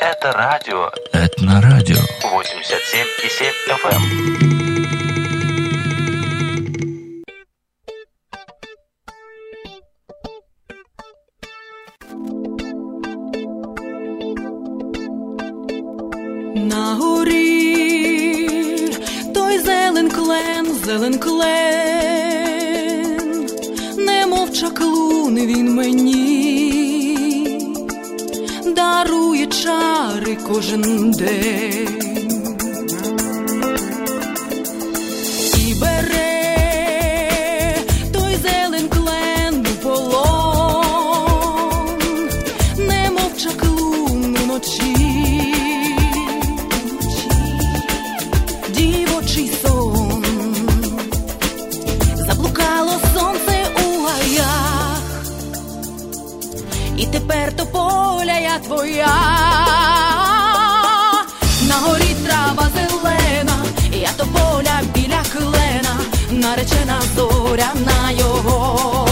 [0.00, 0.90] Это радио.
[1.12, 1.98] Этнорадио.
[2.22, 3.52] 87,7
[3.84, 4.69] FM.
[30.76, 31.79] day
[67.60, 69.06] зоряна його.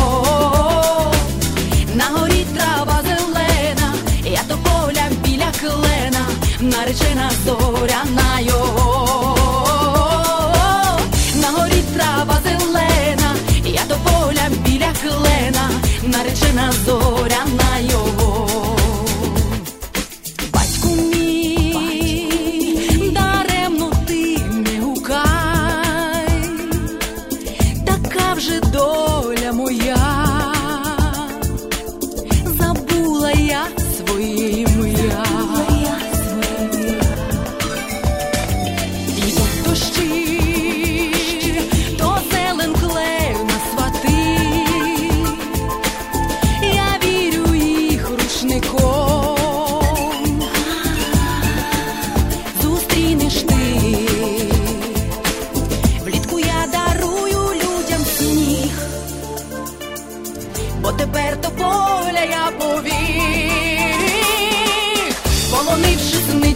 [1.95, 6.27] На горі трава зелена, я то поля біля клена,
[6.61, 8.28] наречена зоряна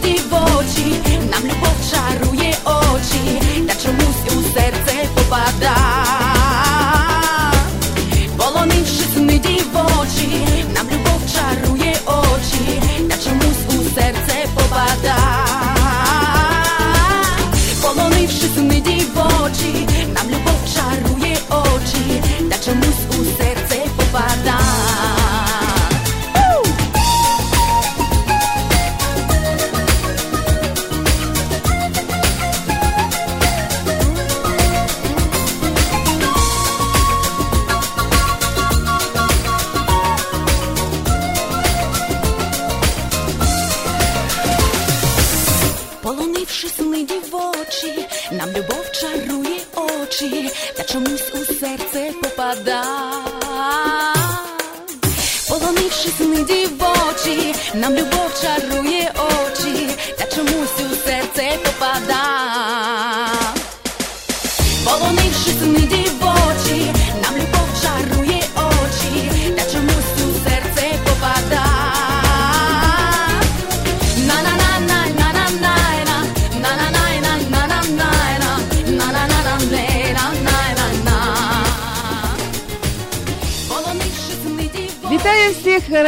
[0.03, 0.99] дівочі,
[1.31, 2.32] нам любов чарує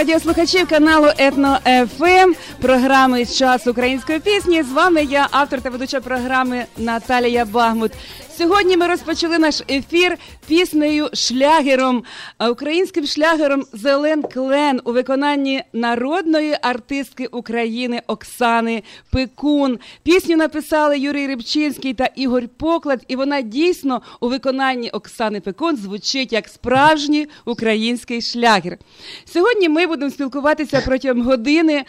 [0.05, 1.59] радіослухачів каналу Етно
[1.97, 4.63] ФМ, програми з часу української пісні.
[4.63, 7.91] З вами я, автор та ведуча програми Наталія Багмут.
[8.37, 10.17] Сьогодні ми розпочали наш ефір
[10.47, 12.03] піснею шлягером,
[12.49, 19.79] українським шлягером Зелен Клен у виконанні народної артистки України Оксани Пекун.
[20.03, 26.33] Пісню написали Юрій Рибчинський та Ігор Поклад, і вона дійсно у виконанні Оксани Пекун звучить
[26.33, 28.77] як справжній український шлягер.
[29.25, 31.83] Сьогодні ми будемо спілкуватися протягом години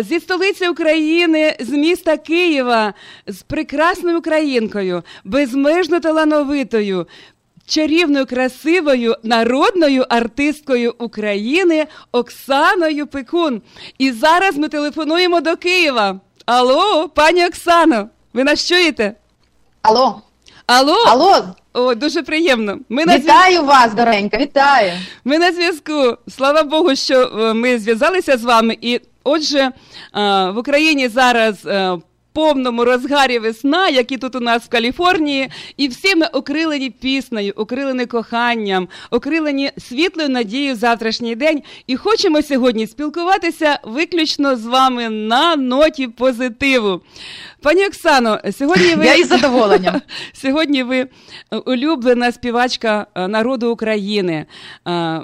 [0.00, 2.94] зі столиці України, з міста Києва,
[3.26, 7.06] з прекрасною українкою, безмежно талановитою.
[7.70, 13.62] Чарівною, красивою народною артисткою України Оксаною Пекун.
[13.98, 16.20] І зараз ми телефонуємо до Києва.
[16.46, 19.14] Алло, пані Оксано, ви нас чуєте?
[19.82, 20.22] Алло,
[20.66, 22.78] Алло, алло, О, дуже приємно.
[22.88, 24.92] Ми на вітаю вас, доренька, вітаю.
[25.24, 26.16] Ми на зв'язку.
[26.36, 28.78] Слава Богу, що е, ми зв'язалися з вами.
[28.80, 29.70] І отже, е,
[30.50, 31.98] в Україні зараз е,
[32.32, 37.52] повному розгарі весна, як і тут у нас в Каліфорнії, і всі ми окрилені піснею,
[37.56, 41.62] окрилені коханням, окрилені світлою надією завтрашній день.
[41.86, 47.00] І хочемо сьогодні спілкуватися виключно з вами на ноті позитиву.
[47.62, 50.00] Пані Оксано, сьогодні ви Я із задоволенням.
[50.32, 51.06] Сьогодні ви
[51.66, 54.34] улюблена співачка е, народу України.
[54.34, 54.46] Е,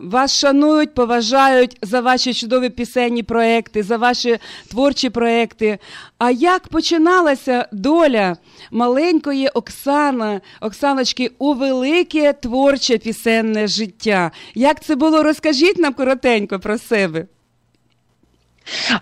[0.03, 4.39] Вас шанують, поважають за ваші чудові пісенні проекти, за ваші
[4.71, 5.79] творчі проекти.
[6.19, 8.37] А як починалася доля
[8.71, 14.31] маленької Оксани, Оксаночки у велике творче пісенне життя?
[14.55, 15.23] Як це було?
[15.23, 17.27] Розкажіть нам коротенько про себе.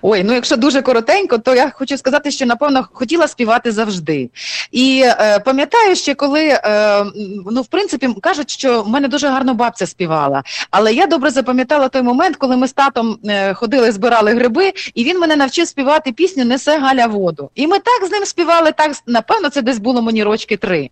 [0.02, 4.30] Ой, ну якщо дуже коротенько, то я хочу сказати, що напевно хотіла співати завжди.
[4.72, 7.04] І е, пам'ятаю ще, коли е,
[7.50, 10.42] ну в принципі кажуть, що в мене дуже гарно бабця співала.
[10.70, 15.04] Але я добре запам'ятала той момент, коли ми з татом е, ходили, збирали гриби, і
[15.04, 17.50] він мене навчив співати пісню Несе Галя воду.
[17.54, 20.90] І ми так з ним співали, так напевно, це десь було мені рочки три.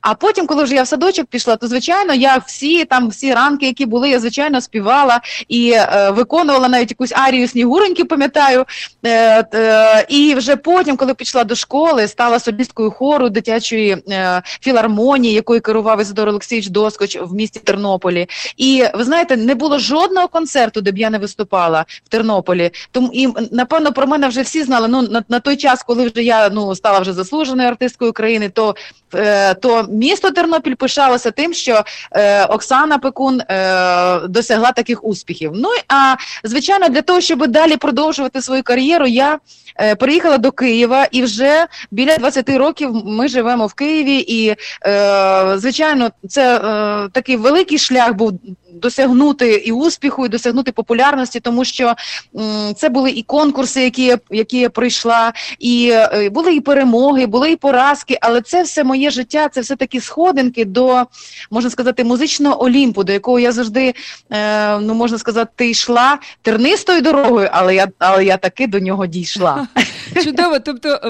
[0.00, 3.66] А потім, коли вже я в садочок пішла, то звичайно я всі там всі ранки,
[3.66, 8.64] які були, я звичайно співала і е, виконувала навіть якусь арію снігуроньки пам'ятаю.
[9.04, 15.34] Е, е, і вже потім, коли пішла до школи, стала солісткою хору дитячої е, філармонії,
[15.34, 18.26] якою керував Ізодор Олексійович Доскоч в місті Тернополі.
[18.56, 22.70] І ви знаєте, не було жодного концерту, де б я не виступала в Тернополі.
[22.90, 24.88] Тому і напевно про мене вже всі знали.
[24.88, 28.74] Ну на, на той час, коли вже я ну стала вже заслуженою артисткою України, то
[29.60, 35.52] то місто Тернопіль пишалося тим, що е, Оксана Пекун е, досягла таких успіхів.
[35.54, 36.14] Ну а
[36.44, 38.01] звичайно, для того, щоб далі продовжувати
[38.40, 39.38] свою кар'єру, я
[39.80, 44.24] е, приїхала до Києва, і вже біля 20 років ми живемо в Києві.
[44.28, 44.56] І
[44.86, 48.32] е, звичайно, це е, такий великий шлях був
[48.72, 51.94] досягнути і успіху, і досягнути популярності, тому що
[52.76, 57.56] це були і конкурси, які які я пройшла, і е, були і перемоги, були і
[57.56, 61.04] поразки, але це все моє життя, це все такі сходинки до
[61.50, 63.94] можна сказати музичного олімпу, до якого я завжди
[64.30, 69.68] е, ну можна сказати, йшла тернистою дорогою, але я але я таки до нього дійшла.
[70.24, 70.58] Чудово.
[70.58, 71.08] Тобто е,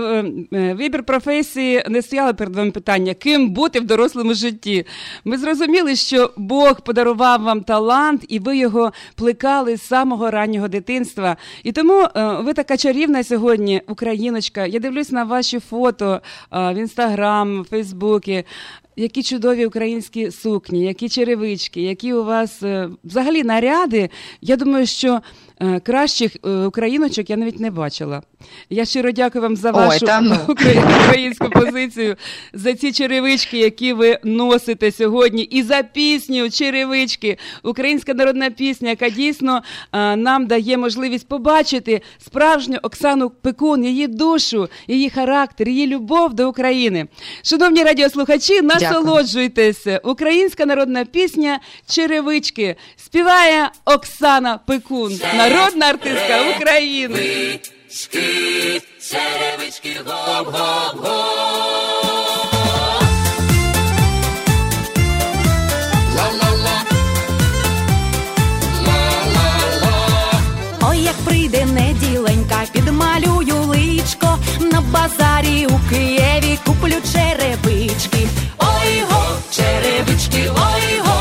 [0.52, 4.86] е, вибір професії не стояло перед вами питання, ким бути в дорослому житті.
[5.24, 11.36] Ми зрозуміли, що Бог подарував вам талант, і ви його плекали з самого раннього дитинства.
[11.62, 14.66] І тому е, ви така чарівна сьогодні, україночка.
[14.66, 16.20] Я дивлюсь на ваші фото
[16.50, 18.44] в інстаграм, в Фейсбуці.
[18.96, 22.62] Які чудові українські сукні, які черевички, які у вас
[23.04, 24.10] взагалі наряди.
[24.40, 25.20] Я думаю, що
[25.82, 26.32] кращих
[26.66, 28.22] україночок я навіть не бачила.
[28.70, 30.36] Я щиро дякую вам за вашу Ой, ну.
[30.48, 32.16] українську позицію,
[32.52, 39.08] за ці черевички, які ви носите сьогодні, і за пісню черевички, українська народна пісня, яка
[39.08, 39.62] дійсно
[40.16, 47.06] нам дає можливість побачити справжню Оксану Пекун, її душу, її характер, її любов до України.
[47.42, 50.00] Шановні радіослухачі, насолоджуйтеся.
[50.04, 55.20] Українська народна пісня Черевички співає Оксана Пекун,
[55.52, 57.60] народна артистка України.
[57.90, 61.12] Черевички, черевички, гоп-гоп-гоп.
[70.88, 78.28] Ой, як прийде неділенька, підмалюю личко, на базарі у Києві куплю черевички.
[78.58, 79.22] Ой го,
[79.56, 81.11] черевички, ой го,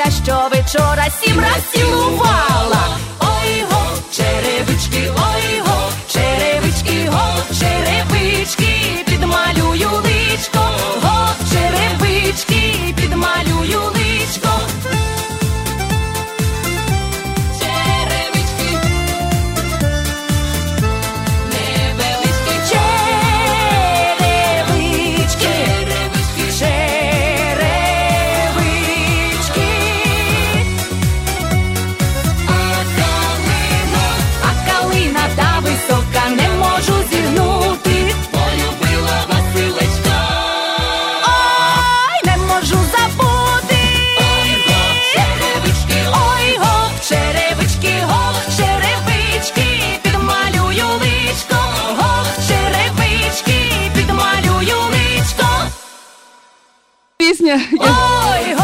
[0.00, 3.09] Василя щовечора сім разів цілувала.
[57.30, 57.60] Пісня.
[57.72, 58.56] Ой,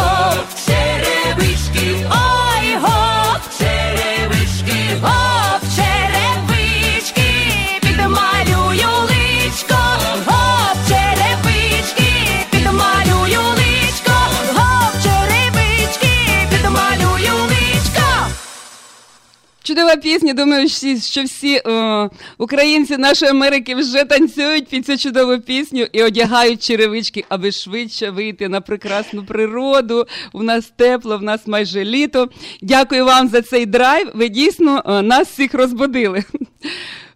[19.76, 20.32] Чудова пісня.
[20.32, 26.62] Думаю, що всі е, українці нашої Америки вже танцюють під цю чудову пісню і одягають
[26.62, 30.06] черевички, аби швидше вийти на прекрасну природу.
[30.32, 32.28] У нас тепло, в нас майже літо.
[32.62, 34.10] Дякую вам за цей драйв.
[34.14, 36.24] Ви дійсно е, нас всіх розбудили.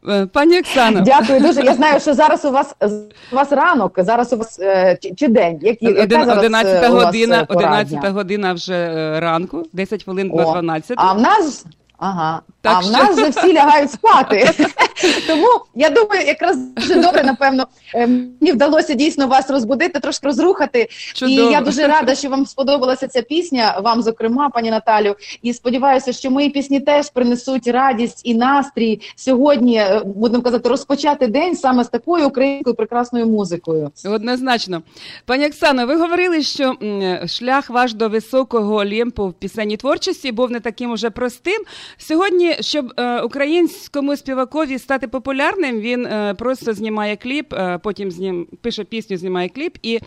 [0.09, 1.63] Е, Пані Оксано, Дякую дуже.
[1.63, 2.75] Я знаю, що зараз у вас
[3.33, 4.61] у вас ранок, зараз у вас
[5.03, 5.59] чи, чи день.
[5.63, 10.05] Які, яка Один- зараз, 11 е, у вас, година, е, 11 година вже ранку, 10
[10.05, 10.95] хвилин до 12.
[10.97, 11.65] А в нас
[12.01, 14.51] ага, Так а в нас вже всі лягають спати.
[15.27, 20.89] Тому я думаю, якраз дуже добре, напевно, е, мені вдалося дійсно вас розбудити, трошки розрухати.
[21.15, 21.49] Чудово.
[21.49, 25.17] І я дуже рада, що вам сподобалася ця пісня, вам, зокрема, пані Наталю.
[25.43, 31.27] І сподіваюся, що мої пісні теж принесуть радість і настрій сьогодні, е, будемо казати, розпочати
[31.27, 33.91] день саме з такою українською прекрасною музикою.
[34.05, 34.83] Однозначно.
[35.27, 36.75] Пані Оксано, ви говорили, що
[37.27, 41.65] шлях ваш до високого олімпу в пісенній творчості був не таким уже простим.
[41.99, 48.47] Сьогодні, щоб е, українському співакові стати популярним, він е, просто знімає кліп, е, потім знім,
[48.61, 50.01] пише пісню, знімає кліп і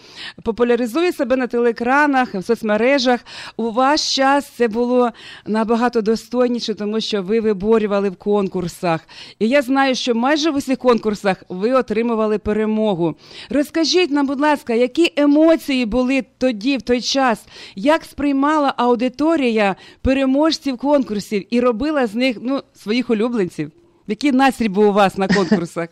[0.44, 3.20] популяризує себе на телеекранах, в соцмережах.
[3.58, 5.12] У ваш час це було
[5.46, 9.02] набагато достойніше, тому що ви виборювали в конкурсах.
[9.40, 13.16] І я знаю, що майже в усіх конкурсах ви отримували перемогу.
[13.50, 17.46] Розкажіть нам, будь ласка, які емоції були тоді, в той час?
[17.76, 23.72] Як сприймала аудиторія переможців конкурсів і робила з них ну, своїх улюбленців?
[24.08, 25.90] Який настрій був у вас на конкурсах?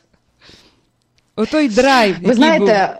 [1.35, 2.15] Отой драйв.
[2.23, 2.99] Ви знаєте,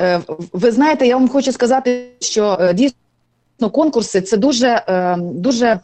[0.00, 0.20] е,
[0.52, 5.80] ви знаєте, я вам хочу сказати, що е, дійсно конкурси це дуже, е, дуже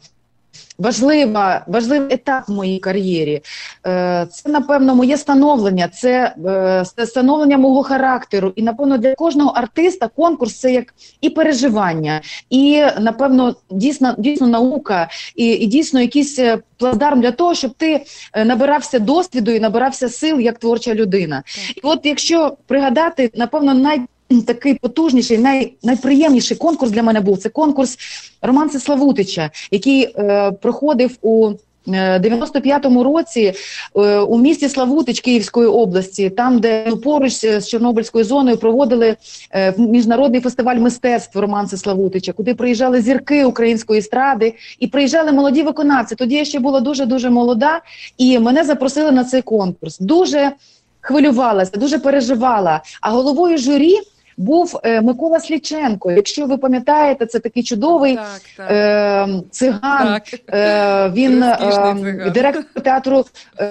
[0.79, 3.43] важлива, важливий етап в моїй кар'єрі.
[3.87, 8.53] Е, Це, напевно, моє становлення, це е, становлення мого характеру.
[8.57, 15.09] І, напевно, для кожного артиста конкурс це як і переживання, і, напевно, дійсно, дійсно наука,
[15.37, 18.05] і, і дійсно якийсь е, плацдарм для того, щоб ти
[18.45, 21.43] набирався досвіду і набирався сил як творча людина.
[21.77, 24.01] І от якщо пригадати, напевно, най
[24.47, 27.99] такий потужніший, най, найприємніший конкурс для мене був це конкурс
[28.43, 31.53] Романси Славутича, який е, проходив у
[31.89, 33.53] е, 95-му році
[33.97, 39.17] е, у місті Славутич Київської області, там, де ну, поруч з Чорнобильською зоною проводили
[39.53, 46.15] е, міжнародний фестиваль мистецтв Романси Славутича, куди приїжджали зірки української естради і приїжджали молоді виконавці.
[46.15, 47.81] Тоді я ще була дуже дуже молода,
[48.19, 49.99] і мене запросили на цей конкурс.
[49.99, 50.53] Дуже
[51.01, 52.81] хвилювалася, дуже переживала.
[53.01, 53.99] А головою журі
[54.39, 56.11] був е, Микола Сліченко.
[56.11, 58.71] Якщо ви пам'ятаєте, це такий чудовий Так, так.
[58.71, 59.81] е, циган.
[59.83, 60.23] Так.
[60.55, 63.25] Е, він е, директор театру.
[63.59, 63.65] Е,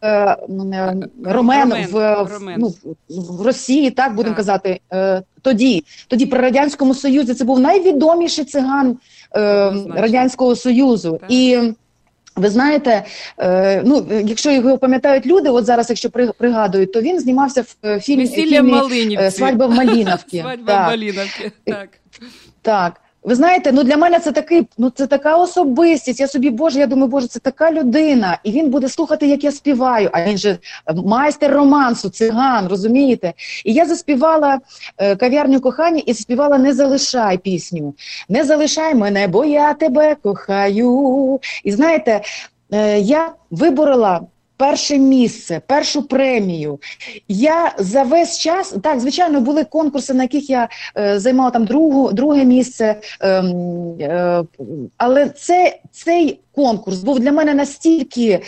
[0.00, 2.56] е, е, Ромен, Ромен, в, Ромен.
[2.58, 2.68] ну,
[3.08, 4.36] в- Росії, так будемо Так.
[4.36, 4.80] казати,
[5.42, 8.96] тоді, тоді при радянському союзі це був найвідоміший циган
[9.30, 10.02] Однозначно.
[10.02, 11.18] радянського союзу.
[11.20, 11.30] Так.
[11.32, 11.58] І
[12.36, 13.04] ви знаєте,
[13.38, 18.00] е, ну якщо його пам'ятають люди, от зараз, якщо пригадують, то він знімався в е,
[18.00, 18.26] фільмі,
[19.16, 20.38] е, Свадьба в Малиновці».
[20.42, 20.90] Свадьба в.
[20.90, 21.52] Малиновці.
[21.64, 21.88] Так.
[22.62, 23.00] Так.
[23.26, 26.20] Ви знаєте, ну для мене це такий, ну це така особистість.
[26.20, 29.52] Я собі, Боже, я думаю, Боже, це така людина, і він буде слухати, як я
[29.52, 30.10] співаю.
[30.12, 30.58] А він же е,
[30.94, 33.32] майстер романсу, циган, розумієте?
[33.64, 34.60] І я заспівала
[34.98, 37.94] е, кав'ярню кохання і заспівала Не залишай пісню.
[38.28, 41.40] Не залишай мене, бо я тебе кохаю.
[41.64, 42.20] І знаєте,
[42.72, 44.20] е, я виборола.
[44.56, 46.78] Перше місце, першу премію.
[47.28, 52.12] Я за весь час так, звичайно, були конкурси, на яких я е, займала там другу,
[52.12, 53.00] друге місце.
[53.20, 53.28] Е,
[54.00, 54.44] е,
[54.96, 58.40] але це, цей конкурс був для мене настільки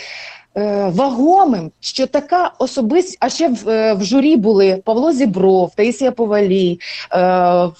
[0.89, 6.79] вагомим, що така особистість, а ще в, е, в журі були Павло Зібров, Таїсія Повалій,
[7.13, 7.17] е,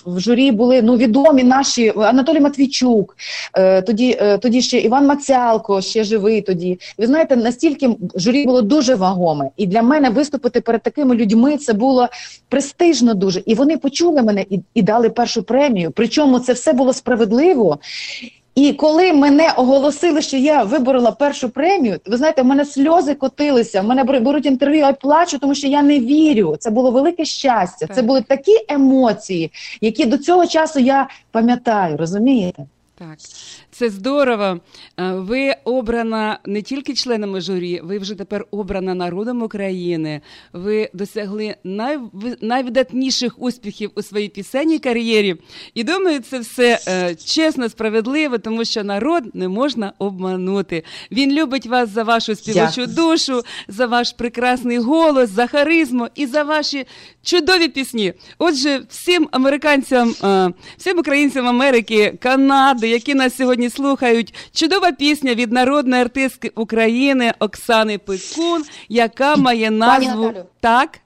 [0.05, 3.17] в журі були ну, відомі наші Анатолій Матвійчук,
[3.53, 6.79] е, тоді, е, тоді ще Іван Мацялко, ще живий тоді.
[6.97, 9.49] Ви знаєте, настільки журі було дуже вагоме.
[9.57, 12.07] І для мене виступити перед такими людьми це було
[12.49, 13.43] престижно дуже.
[13.45, 15.91] І вони почули мене і, і дали першу премію.
[15.95, 17.79] Причому це все було справедливо.
[18.59, 23.81] І коли мене оголосили, що я виборола першу премію, ви знаєте, в мене сльози котилися.
[23.81, 26.55] В мене бер- беруть інтерв'ю, я плачу, тому що я не вірю.
[26.59, 27.87] Це було велике щастя.
[27.95, 29.51] Це були такі емоції,
[29.81, 32.65] які до цього часу я пам'ятаю, розумієте?
[32.99, 33.17] Так,
[33.71, 34.59] це здорово.
[34.99, 40.21] Е, Ви обрана не тільки членами журі, ви вже тепер обрана народом України.
[40.53, 45.35] Ви досягли найв- найвидатніших успіхів у своїй пісенній кар'єрі.
[45.73, 50.83] І думаю, це все е, чесно, справедливо, тому що народ не можна обманути.
[51.11, 56.43] Він любить вас за вашу співочу душу, за ваш прекрасний голос, за харизму і за
[56.43, 56.85] ваші
[57.23, 58.13] чудові пісні.
[58.37, 65.51] Отже, всім американцям, е, всім українцям Америки, Канади, які нас сьогодні слухають, чудова пісня від
[65.51, 70.45] народної артистки України Оксани Пекун, яка має назву Наталю.
[70.59, 70.99] так.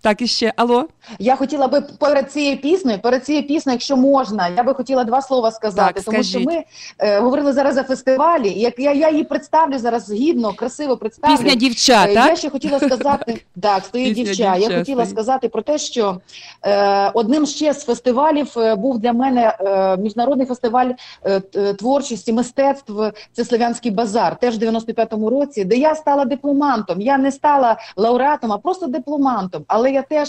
[0.00, 0.52] Так і ще.
[0.56, 0.88] Алло.
[1.18, 5.22] Я хотіла би перед цією піснею, перед цією піснею, якщо можна, я би хотіла два
[5.22, 6.64] слова сказати, Так, тому що ми
[6.98, 8.50] е, говорили зараз за фестивалі.
[8.50, 11.36] Як я, я її представлю зараз гідно, красиво представлю.
[11.36, 12.26] Пісня дівча, Е, так?
[12.28, 14.32] Я ще хотіла сказати, так, стоїть дівча.
[14.32, 16.20] «Дівча» Я хотіла сказати про те, що
[16.62, 20.90] е, одним ще з фестивалів е, був для мене е, міжнародний фестиваль
[21.26, 21.40] е,
[21.74, 22.92] творчості, мистецтв.
[23.32, 27.00] Це Слов'янський базар, теж в 95-му році, де я стала дипломантом.
[27.00, 29.64] Я не стала лауреатом, а просто дипломантом.
[29.66, 30.28] Але я теж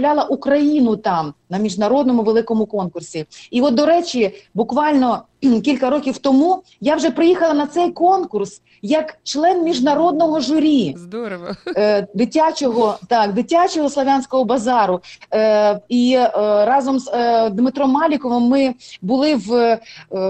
[0.00, 3.26] представляла Україну там на міжнародному великому конкурсі.
[3.50, 9.16] І от, до речі, буквально кілька років тому я вже приїхала на цей конкурс як
[9.22, 11.46] член міжнародного журі Здорово.
[11.76, 15.00] е, дитячого так дитячого славянського базару.
[15.34, 16.30] Е, і е,
[16.64, 19.78] разом з е, Дмитром Маліковим ми були в, е,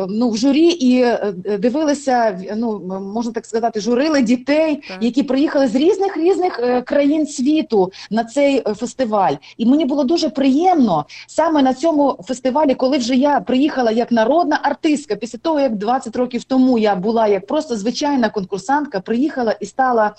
[0.09, 2.40] ну, в журі і е, дивилися.
[2.57, 2.79] Ну
[3.14, 4.99] можна так сказати, журили дітей, Так.
[5.00, 9.35] які приїхали з різних різних е, країн світу на цей е, фестиваль.
[9.57, 14.61] І мені було дуже приємно саме на цьому фестивалі, коли вже я приїхала як народна
[14.62, 19.66] артистка, після того як 20 років тому я була як просто звичайна конкурсантка, приїхала і
[19.66, 20.14] стала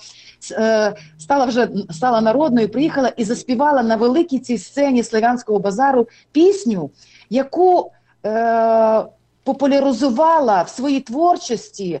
[0.52, 6.90] е, стала вже стала народною, приїхала і заспівала на великій цій сцені Слов'янського базару пісню,
[7.30, 7.90] яку
[8.26, 9.04] е,
[9.44, 12.00] популяризувала в своїй творчості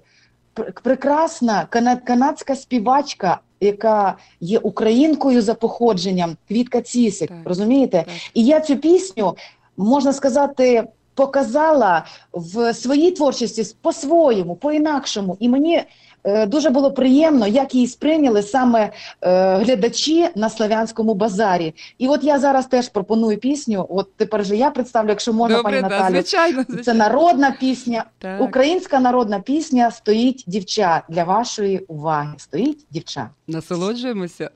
[0.82, 1.66] прекрасна
[2.04, 7.28] канадська співачка, яка є українкою за походженням, Квітка Цісик.
[7.28, 7.38] Так.
[7.44, 8.04] Розумієте?
[8.06, 8.14] Так.
[8.34, 9.36] І я цю пісню,
[9.76, 10.84] можна сказати,
[11.14, 15.36] показала в своїй творчості по-своєму, по-інакшому.
[15.40, 15.82] І мені
[16.24, 18.90] е, дуже було приємно, як її сприйняли саме
[19.20, 21.74] е, глядачі на Славянському базарі.
[21.98, 23.86] І от я зараз теж пропоную пісню.
[23.90, 26.14] От тепер же я представлю, якщо можна, Добре, пані да, Наталю.
[26.14, 26.64] звичайно.
[26.84, 28.40] Це народна пісня, Так.
[28.40, 32.34] українська народна пісня Стоїть дівча для вашої уваги.
[32.38, 33.30] Стоїть дівча.
[33.46, 34.50] Насолоджуємося.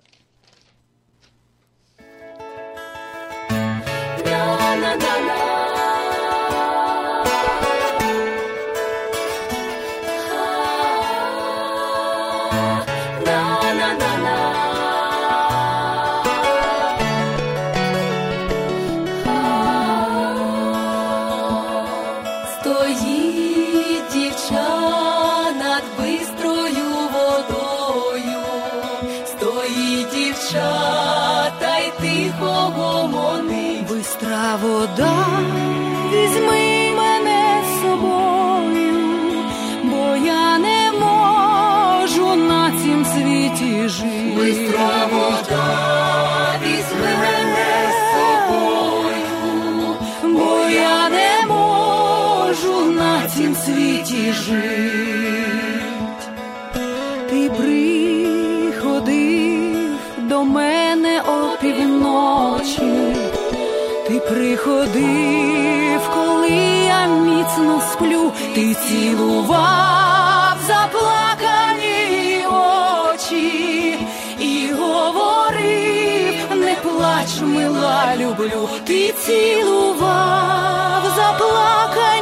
[4.18, 5.55] Стоїть
[30.46, 33.88] дівча, та й тихо гомонить.
[33.88, 35.26] Бистра вода,
[36.12, 38.94] візьми мене з собою,
[39.84, 44.34] бо я не можу на цім світі жити.
[44.36, 54.95] Бистра вода, візьми мене з собою, бо я не можу на цім світі жить.
[64.28, 66.50] Приходив, коли
[66.86, 72.44] я міцно сплю, ти цілував заплакані
[73.12, 73.98] очі
[74.40, 82.15] і говорив, не плач, мила, люблю, ти цілував заплакані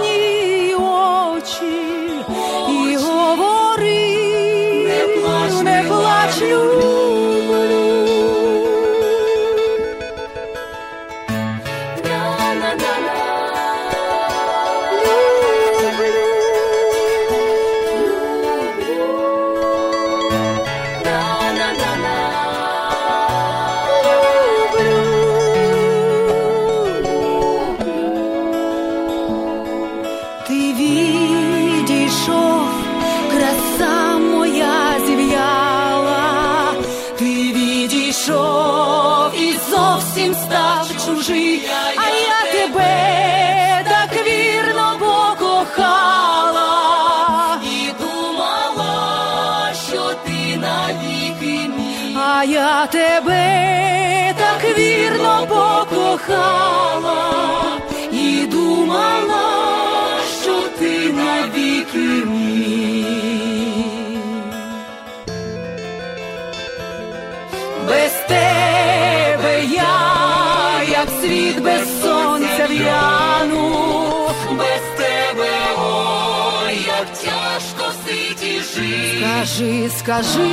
[79.34, 80.50] Скажи, скажи,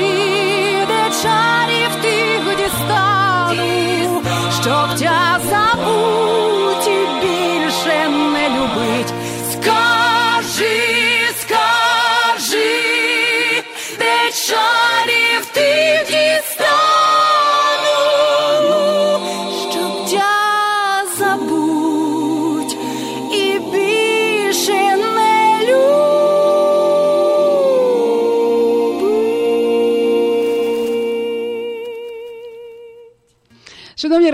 [0.87, 4.21] де чарів тих дістану,
[4.61, 9.13] щоб тя забуть і більше не любить.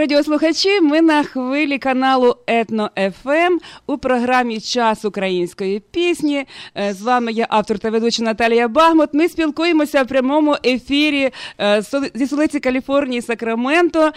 [0.07, 6.45] Радіослухачі, ми на хвилі каналу Етно ФМ у програмі Час української пісні.
[6.77, 9.09] Е, З вами я автор та ведуча Наталія Багмут.
[9.13, 11.81] Ми спілкуємося в прямому ефірі е,
[12.15, 14.11] зі столиці Каліфорнії Сакраменто е,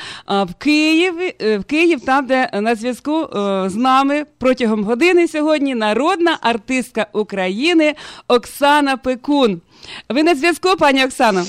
[0.44, 3.29] в Києві, в Київ, там, де на зв'язку
[3.66, 7.94] з нами протягом години сьогодні народна артистка України
[8.29, 9.61] Оксана Пекун.
[10.09, 11.44] Ви на зв'язку, пані Оксано?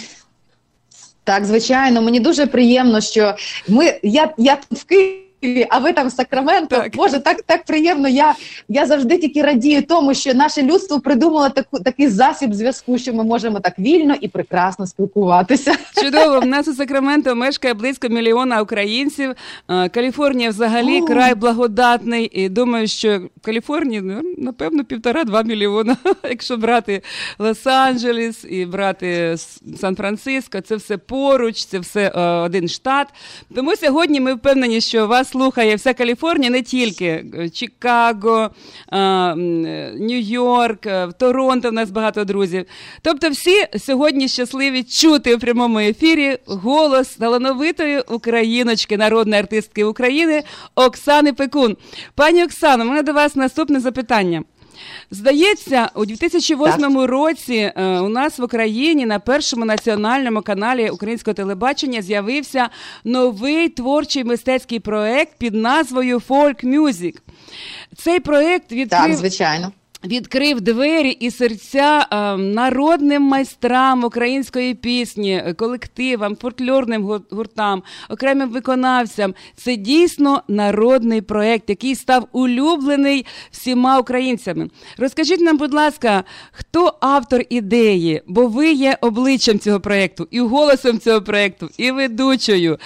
[1.24, 3.36] Так, звичайно, мені дуже приємно, що
[3.68, 5.31] ми я, я тут в Києві,
[5.70, 6.76] а ви там в Сакраменто.
[6.76, 6.96] Так.
[6.96, 8.08] Боже, так, так приємно.
[8.08, 8.36] Я,
[8.70, 13.24] я завжди тільки радію тому, що наше людство придумало таку такий засіб зв'язку, що ми
[13.24, 15.76] можемо так вільно і прекрасно спілкуватися.
[16.04, 19.34] Чудово, в нас у Сакраменто мешкає близько мільйона українців.
[19.70, 21.06] Е, Каліфорнія взагалі О.
[21.06, 22.30] край благодатний.
[22.34, 25.98] І думаю, що в Каліфорнії ну, напевно півтора-два мільйона.
[26.24, 27.02] Якщо брати
[27.40, 29.36] Лос-Анджелес і брати
[29.82, 33.08] Сан-Франциско, це все поруч, це все е, один штат.
[33.56, 38.50] Тому сьогодні ми впевнені, що вас слухає вся Каліфорнія, не тільки е, Чикаго,
[38.92, 39.36] е, е,
[40.00, 42.66] Нью-Йорк, Торонто в нас багато друзів.
[43.02, 50.44] Тобто, всі сьогодні щасливі чути у прямому ефірі голос талановитої україночки, народної артистки України
[50.76, 51.78] Оксани Пекун.
[52.16, 54.44] Пані Оксано, у мене до вас наступне запитання.
[55.12, 62.02] Здається, у 2008 році е, у нас в Україні на першому національному каналі українського телебачення
[62.02, 62.70] з'явився
[63.04, 67.18] новий творчий мистецький проект під назвою Folk Music.
[67.98, 69.72] Цей проект Так, звичайно.
[70.04, 79.34] Відкрив двері і серця е, народним майстрам української пісні, е, колективам, фольклорним гуртам, окремим виконавцям.
[79.56, 84.70] Це дійсно народний проект, який став улюблений всіма українцями.
[84.98, 88.22] Розкажіть нам, будь ласка, хто автор ідеї?
[88.28, 92.80] Бо ви є обличчям цього проекту, і голосом цього проекту, і ведучою.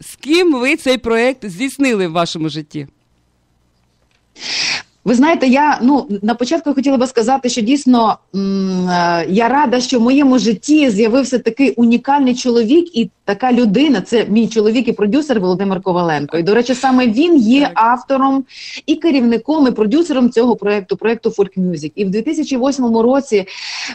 [0.00, 2.86] З ким ви цей проект здійснили в вашому житті?
[5.04, 8.38] Ви знаєте, я ну на початку хотіла би сказати, що дійсно е,
[9.28, 14.00] я рада, що в моєму житті з'явився такий унікальний чоловік і така людина.
[14.00, 16.38] Це мій чоловік і продюсер Володимир Коваленко.
[16.38, 17.72] І до речі, саме він є Так.
[17.74, 18.44] автором
[18.86, 21.92] і керівником, і продюсером цього проекту, проекту Folk Music.
[21.94, 23.44] І в 2008 році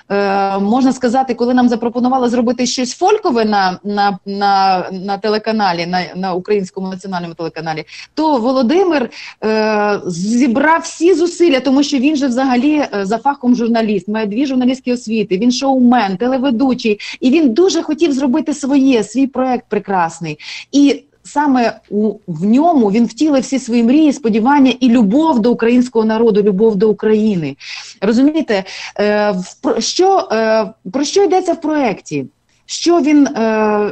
[0.10, 6.02] е, можна сказати, коли нам запропонували зробити щось фолькове на, на, на, на телеканалі, на,
[6.16, 9.10] на українському національному телеканалі, то Володимир
[9.44, 14.46] е, зібрав всі зусилля, тому що він же взагалі е, за фахом журналіст, має дві
[14.46, 15.38] журналістські освіти.
[15.38, 20.40] Він шоумен, телеведучий, і він дуже хотів зробити своє, свій проект прекрасний.
[20.72, 26.06] І саме у, в ньому він втілив всі свої мрії, сподівання і любов до українського
[26.06, 27.56] народу, любов до України.
[28.02, 28.64] Розумієте,
[29.00, 32.26] е, про, що, е, про що йдеться в проєкті?
[32.66, 33.32] Що він, е,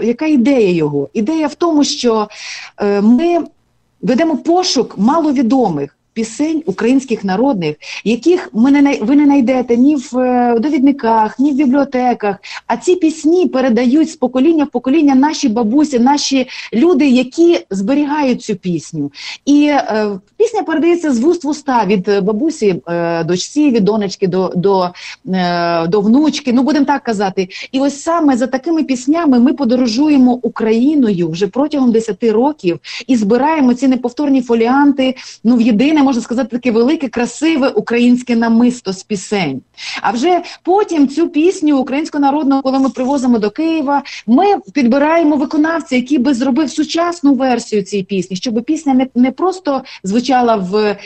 [0.03, 1.09] яка ідея його?
[1.13, 2.27] Ідея в тому, що
[2.81, 3.43] е, ми
[4.01, 10.59] ведемо пошук маловідомих пісень українських народних, яких ми не ви не знайдете ні в е,
[10.59, 12.37] довідниках, ні в бібліотеках.
[12.67, 18.55] А ці пісні передають з покоління в покоління наші бабусі, наші люди, які зберігають цю
[18.55, 19.11] пісню.
[19.45, 24.27] І е, пісня передається з вуст в уста від е, бабусі, е, дочці, від донечки
[24.27, 24.89] до, до,
[25.33, 26.53] е, до внучки.
[26.53, 27.47] Ну будемо так казати.
[27.71, 33.73] І ось саме за такими піснями ми подорожуємо Україною вже протягом 10 років і збираємо
[33.73, 35.15] ці неповторні фоліанти.
[35.43, 39.61] Ну в єдине можна сказати, таке велике, красиве українське намисто з пісень.
[40.01, 45.95] А вже потім цю пісню українську народну, коли ми привозимо до Києва, ми підбираємо виконавця,
[45.95, 50.97] який би зробив сучасну версію цієї пісні, щоб пісня не, не просто звучала в, е,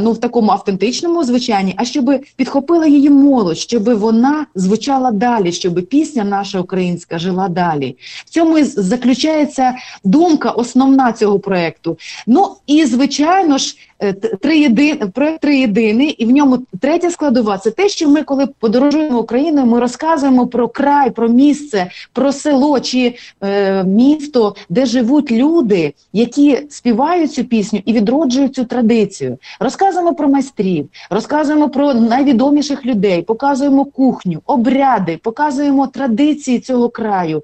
[0.00, 5.74] ну, в такому автентичному звучанні, а щоб підхопила її молодь, щоб вона звучала далі, щоб
[5.74, 7.96] пісня наша українська жила далі.
[8.26, 11.98] В цьому і заключається думка основна цього проекту.
[12.26, 13.76] Ну і звичайно ж.
[14.00, 18.22] Е, три єдин, проект три єдиний, і в ньому третя складова це те, що ми,
[18.22, 24.86] коли подорожуємо Україною, ми розказуємо про край, про місце, про село чи е, місто, де
[24.86, 29.38] живуть люди, які співають цю пісню і відроджують цю традицію.
[29.60, 37.42] Розказуємо про майстрів, розказуємо про найвідоміших людей, показуємо кухню, обряди, показуємо традиції цього краю.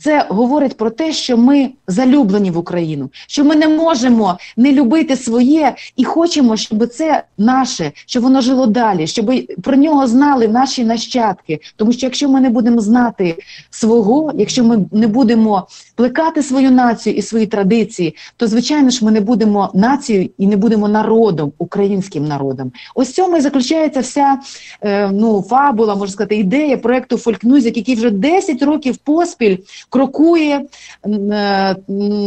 [0.00, 5.16] Це говорить про те, що ми залюблені в Україну, що ми не можемо не любити
[5.16, 9.32] своє і хочемо, щоб це наше, щоб воно жило далі, щоб
[9.62, 11.60] про нього знали наші нащадки.
[11.76, 13.36] Тому що якщо ми не будемо знати
[13.70, 19.10] свого, якщо ми не будемо плекати свою націю і свої традиції, то звичайно ж ми
[19.10, 22.72] не будемо нацією і не будемо народом, українським народом.
[22.94, 24.38] Ось цьому і заключається вся
[24.82, 29.56] е, ну фабула, можна сказати, ідея проекту Folk який вже 10 років поспіль
[29.90, 31.76] крокує е,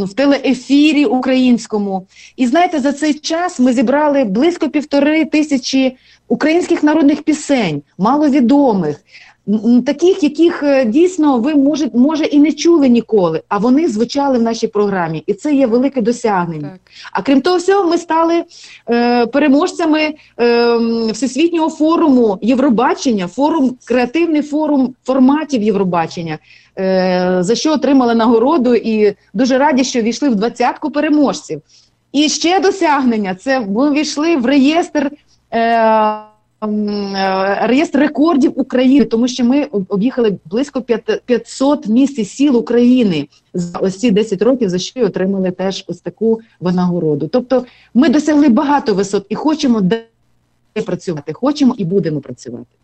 [0.04, 2.08] в телеефірі українському.
[2.36, 9.04] І знаєте, за цей час ми зібрали близько півтори тисячі українських народних пісень, маловідомих.
[9.86, 14.42] Таких, яких е, дійсно ви може, може і не чули ніколи, а вони звучали в
[14.42, 16.70] нашій програмі, і це є велике досягнення.
[16.70, 16.80] Так.
[17.14, 18.44] А крім того всього, ми стали
[18.90, 20.78] е, переможцями е,
[21.12, 26.38] всесвітнього форуму Євробачення, форум креативний форум форматів Євробачення,
[27.44, 31.62] за що отримали нагороду, і дуже раді, що війшли в двадцятку переможців.
[32.12, 35.12] І ще досягнення це ми війшли в реєстр.
[35.52, 35.60] Е,
[36.64, 43.28] е, Реєстр рекордів України, тому що ми об'їхали близько п'ят- 500 міст і сіл України
[43.54, 47.28] за ось ці 10 років, за що й отримали теж ось таку винагороду.
[47.28, 50.04] Тобто ми досягли багато висот і хочемо далі
[50.86, 52.79] працювати, хочемо і будемо працювати.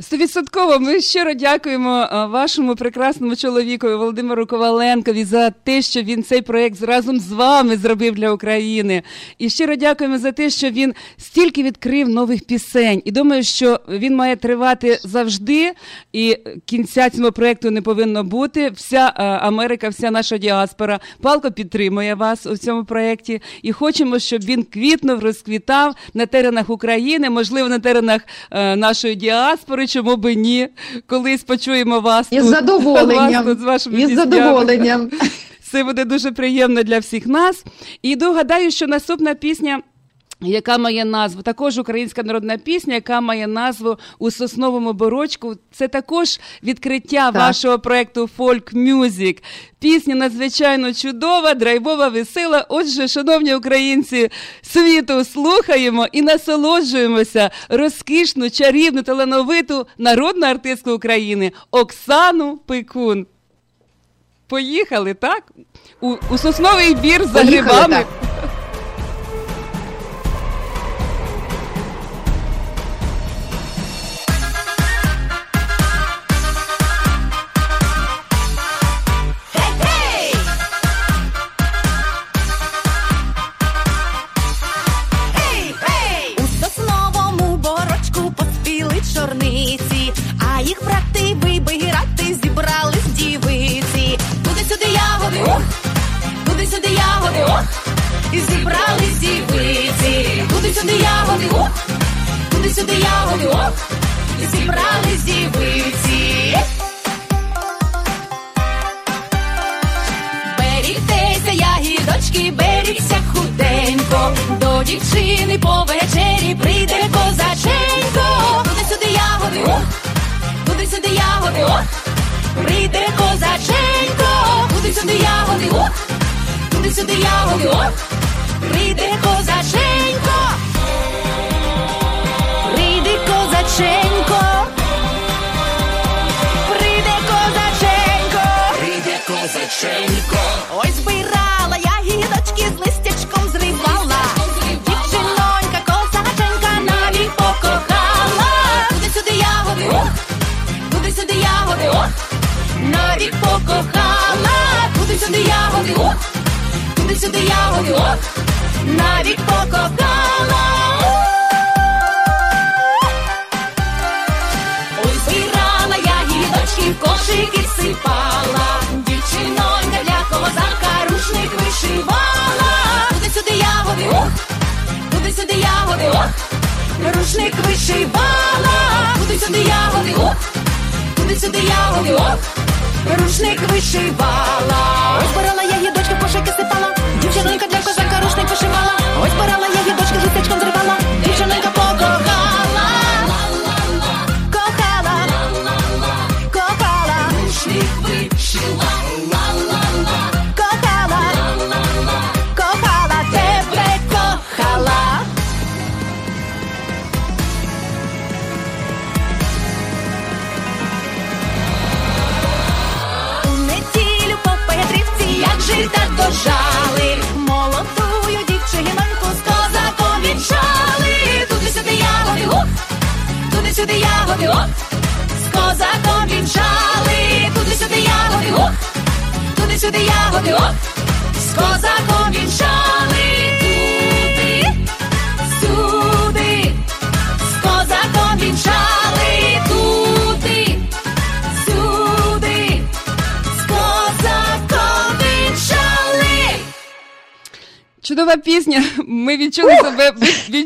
[0.00, 6.82] Стовідсотково ми щиро дякуємо вашому прекрасному чоловікові Володимиру Коваленкові за те, що він цей проект
[6.82, 9.02] разом з вами зробив для України.
[9.38, 13.02] І щиро дякуємо за те, що він стільки відкрив нових пісень.
[13.04, 15.72] І думаю, що він має тривати завжди,
[16.12, 18.70] і кінця цьому проекту не повинно бути.
[18.70, 23.42] Вся Америка, вся наша діаспора палко підтримує вас у цьому проєкті.
[23.62, 29.86] І хочемо, щоб він квітнув, розквітав на теренах України, можливо, на теренах е, нашої діаспори.
[29.90, 30.68] Чому би ні?
[31.06, 33.32] Колись почуємо вас Із тут, задоволенням.
[33.32, 35.10] вас тут з вашими Із задоволенням.
[35.70, 37.64] Це буде дуже приємно для всіх нас.
[38.02, 39.80] І догадаю, що наступна пісня.
[40.42, 45.54] Яка має назву також українська народна пісня, яка має назву у сосновому борочку.
[45.72, 47.34] Це також відкриття Так.
[47.34, 49.38] вашого проекту Folk Music.
[49.78, 52.66] Пісня надзвичайно чудова, драйвова, весела.
[52.68, 54.28] Отже, шановні українці
[54.62, 63.26] світу, слухаємо і насолоджуємося розкішну, чарівну, талановиту народну артистку України Оксану Пикун.
[64.48, 65.52] Поїхали, так?
[66.00, 67.94] У, у сосновий бір за Поїхали, грибами.
[67.94, 68.29] так.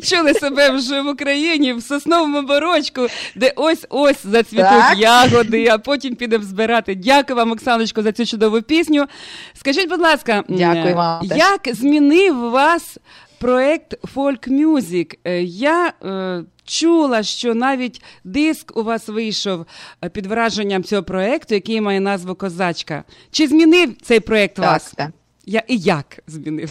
[0.05, 4.99] Відчули себе вже в Україні в сосновому борочку, де ось ось зацвітуть Так.
[4.99, 6.95] ягоди, а потім підемо збирати.
[6.95, 9.07] Дякую вам, Оксаночко, за цю чудову пісню.
[9.55, 12.99] Скажіть, будь ласка, Дякую е, вам як змінив вас
[13.39, 15.19] проект Folk Music?
[15.25, 19.67] Е, Я е, чула, що навіть диск у вас вийшов
[20.05, 23.05] е, під враженням цього проекту, який має назву Козачка.
[23.31, 24.93] Чи змінив цей проект Так, вас?
[24.97, 25.11] так.
[25.47, 26.71] Я і як змінив?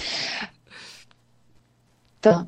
[2.24, 2.44] Так,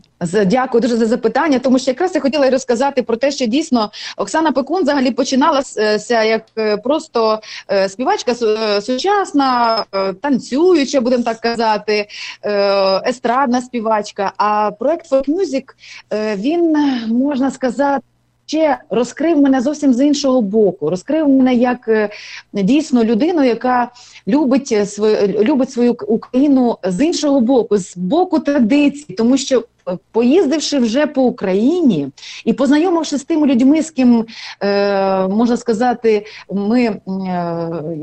[0.45, 4.51] дякую дуже за запитання, тому що якраз я хотіла розказати про те, що дійсно Оксана
[4.51, 7.39] Пекун взагалі починалася як е, просто
[7.71, 12.07] е, співачка е, сучасна, е, танцююча, будемо так казати,
[12.45, 14.33] е, естрадна співачка.
[14.37, 15.63] А проект Folk Music,
[16.13, 16.75] е, він
[17.07, 18.03] можна сказати.
[18.45, 20.89] Ще розкрив мене зовсім з іншого боку.
[20.89, 22.09] Розкрив мене як е,
[22.53, 23.91] дійсно людину, яка
[24.27, 29.59] любить е, свою любить свою Україну з іншого боку, з боку традицій, тому що.
[29.59, 29.63] е,
[30.11, 32.07] Поїздивши вже по Україні
[32.45, 34.25] і познайомившись з тими людьми, з ким
[34.63, 36.99] е, можна сказати, ми е,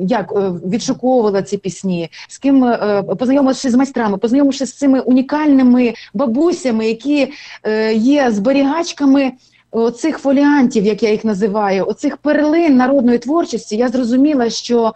[0.09, 0.33] як
[0.67, 7.29] відшуковували ці пісні, з ким е, познайомившись з майстрами, познайомившись з цими унікальними бабусями, які
[7.63, 9.33] е, є зберігачками
[9.73, 14.95] оцих фоліантів, як я їх називаю, оцих перлин народної творчості, я зрозуміла, що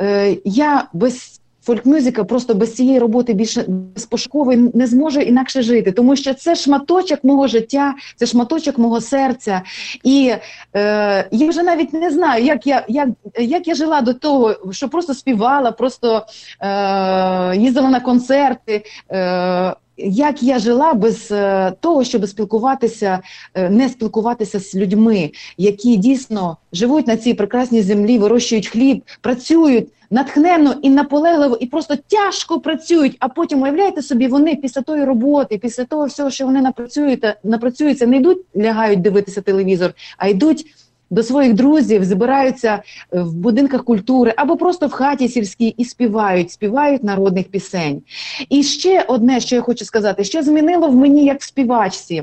[0.00, 5.92] е, я без фольк-мюзика, просто без цієї роботи більше без пошукової не зможу інакше жити,
[5.92, 9.62] тому що це шматочок мого життя, це шматочок мого серця.
[10.04, 10.34] І
[10.76, 14.88] е, я вже навіть не знаю, як я, як, як я жила до того, що
[14.88, 16.26] просто співала, просто
[16.60, 18.84] е, їздила на концерти.
[19.12, 23.20] Е, як я жила без е, того, щоб спілкуватися,
[23.54, 29.88] е, не спілкуватися з людьми, які дійсно живуть на цій прекрасній землі, вирощують хліб, працюють
[30.10, 33.16] натхненно і наполегливо, і просто тяжко працюють.
[33.20, 38.06] А потім уявляєте собі, вони після тої роботи, після того всього, що вони напрацюють, напрацюються,
[38.06, 40.66] не йдуть, лягають дивитися телевізор, а йдуть.
[41.10, 46.50] До своїх друзів збираються е, в будинках культури або просто в хаті сільській і співають,
[46.50, 48.02] співають народних пісень.
[48.48, 52.22] І ще одне, що я хочу сказати, що змінило в мені як в співачці,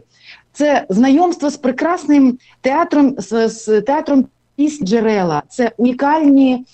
[0.54, 5.44] це знайомство з прекрасним театром, з, з театром пісень джерела.
[5.50, 6.66] Це унікальні.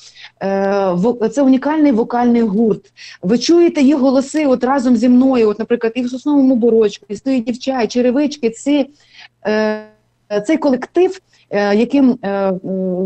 [0.43, 0.95] е,
[1.33, 2.93] Це унікальний вокальний гурт.
[3.21, 5.49] Ви чуєте їх голоси от разом зі мною.
[5.49, 8.49] От, наприклад, і в сосновому борочку, і стоїть дівча, черевички.
[8.49, 8.89] Ці,
[9.47, 9.83] е,
[10.47, 11.19] цей колектив,
[11.51, 12.53] яким е,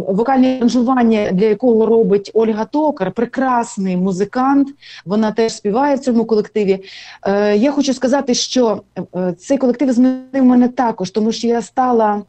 [0.07, 4.67] вокальне аранжування, для якого робить Ольга Токар, прекрасний музикант.
[5.05, 6.83] Вона теж співає в цьому колективі.
[7.27, 8.81] Е, Я хочу сказати, що
[9.15, 12.21] е, цей колектив змінив мене також, тому що я стала.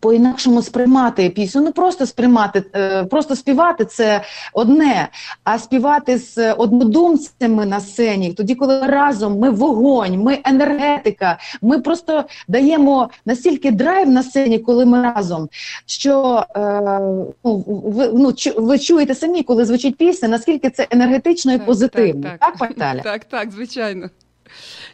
[0.00, 5.08] По-інакшому сприймати пісню, ну просто сприймати, е, просто співати це одне,
[5.44, 12.24] а співати з однодумцями на сцені, тоді, коли разом ми вогонь, ми енергетика, ми просто
[12.48, 15.48] даємо настільки драйв на сцені, коли ми разом,
[15.86, 16.60] що е,
[17.44, 22.30] ну, ви, ну, ви чуєте самі, коли звучить пісня, наскільки це енергетично і позитивно.
[22.40, 23.00] Так, так, Таля?
[23.00, 24.10] Так, так, звичайно.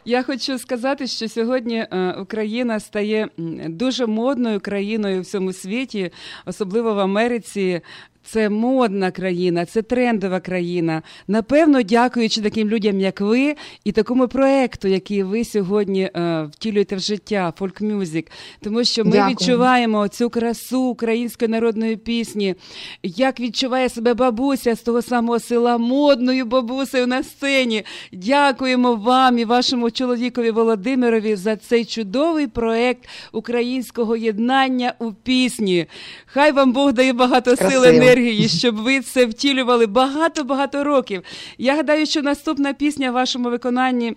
[0.05, 3.29] Я хочу сказати, що сьогодні е, Україна стає
[3.67, 6.11] дуже модною країною в всьому світі,
[6.45, 7.81] особливо в Америці.
[8.25, 11.01] Це модна країна, це трендова країна.
[11.27, 16.99] Напевно, дякуючи таким людям, як ви, і такому проекту, який ви сьогодні е, втілюєте в
[16.99, 18.27] життя, Music.
[18.61, 19.31] Тому що ми Дякую.
[19.31, 22.55] відчуваємо цю красу української народної пісні,
[23.03, 27.83] як відчуває себе бабуся з того самого села модною бабусею на сцені.
[28.11, 35.85] Дякуємо вам і вашому чоловікові Володимирові за цей чудовий проект українського єднання у пісні.
[36.25, 38.12] Хай вам Бог дає багато сил Красиво.
[38.13, 41.21] Енергії, щоб ви це втілювали багато-багато років.
[41.57, 44.13] Я гадаю, що наступна пісня в вашому виконанні.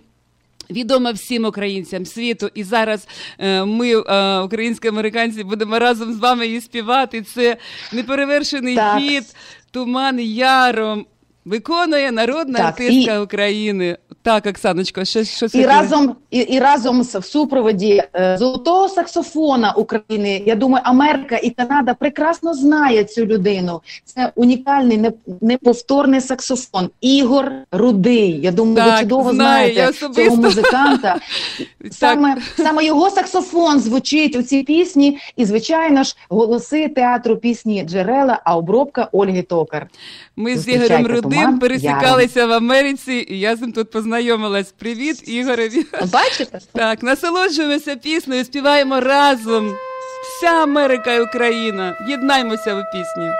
[0.69, 3.07] Відома всім українцям світу, і зараз
[3.39, 7.21] е, ми, е, українські американці, будемо разом з вами її співати.
[7.21, 7.57] Це
[7.93, 8.99] неперевершений Так.
[8.99, 9.23] хіт
[9.71, 11.05] Туман яром.
[11.45, 13.97] Виконує народна Так, артистка і- України.
[14.27, 15.65] Так, Оксаночко, що, що І хотіли?
[15.65, 20.43] разом, і, і разом з- в супроводі е, золотого саксофона України.
[20.45, 23.81] Я думаю, Америка і Канада прекрасно знає цю людину.
[24.05, 25.11] Це унікальний, не-
[25.41, 26.89] неповторний саксофон.
[27.01, 28.39] Ігор Рудий.
[28.41, 31.15] Я думаю, Так, ви чудово знаю, знаєте цього музиканта.
[31.91, 38.41] Саме, саме його саксофон звучить у цій пісні, і звичайно ж, голоси театру пісні Джерела,
[38.43, 39.87] а обробка Ольги Токар.
[40.35, 44.71] Ми з Ігорем Рудим пересікалися в Америці, і я з ним тут познайомилась.
[44.71, 45.85] Привіт, Ігореві.
[46.11, 46.59] Бачите?
[46.73, 49.75] Так, насолоджуємося піснею, співаємо разом.
[50.23, 52.05] Вся Америка і Україна.
[52.09, 53.31] Єднаймося у пісні.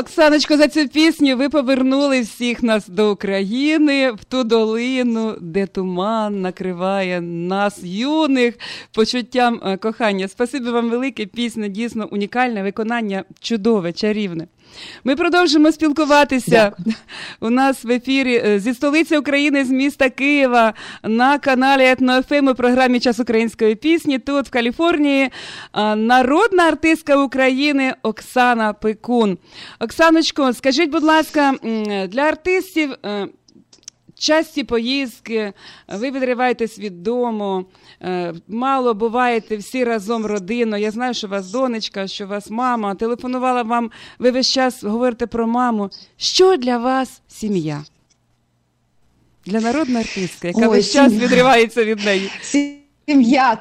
[0.00, 1.36] Оксаночко, за цю пісню.
[1.36, 8.54] Ви повернули всіх нас до України в ту долину, де туман накриває нас, юних,
[8.94, 10.28] почуттям е, кохання.
[10.28, 11.26] Спасибі вам велике.
[11.26, 14.46] Пісня дійсно унікальне, виконання чудове, чарівне.
[15.04, 16.72] Ми продовжимо спілкуватися
[17.40, 22.54] у нас в ефірі е, зі столиці України з міста Києва на каналі «Етно-ФМ» у
[22.54, 24.18] програмі Час української пісні.
[24.18, 25.30] Тут в Каліфорнії
[25.96, 29.38] народна артистка України Оксана Пекун.
[29.80, 31.54] Оксаночко, скажіть, будь ласка,
[32.08, 32.90] для артистів.
[34.20, 35.52] Е, Часті поїздки,
[35.88, 37.64] ви відриваєтесь від дому,
[38.02, 40.82] е, мало буваєте всі разом родиною.
[40.82, 42.94] Я знаю, що у вас донечка, що у вас мама.
[42.94, 45.90] Телефонувала вам, ви весь час говорите про маму.
[46.16, 47.84] Що для вас сім'я?
[49.46, 51.26] Для народної артистки, яка Ой, весь час сім'я.
[51.26, 52.30] відривається від неї.
[53.06, 53.58] Сім'я.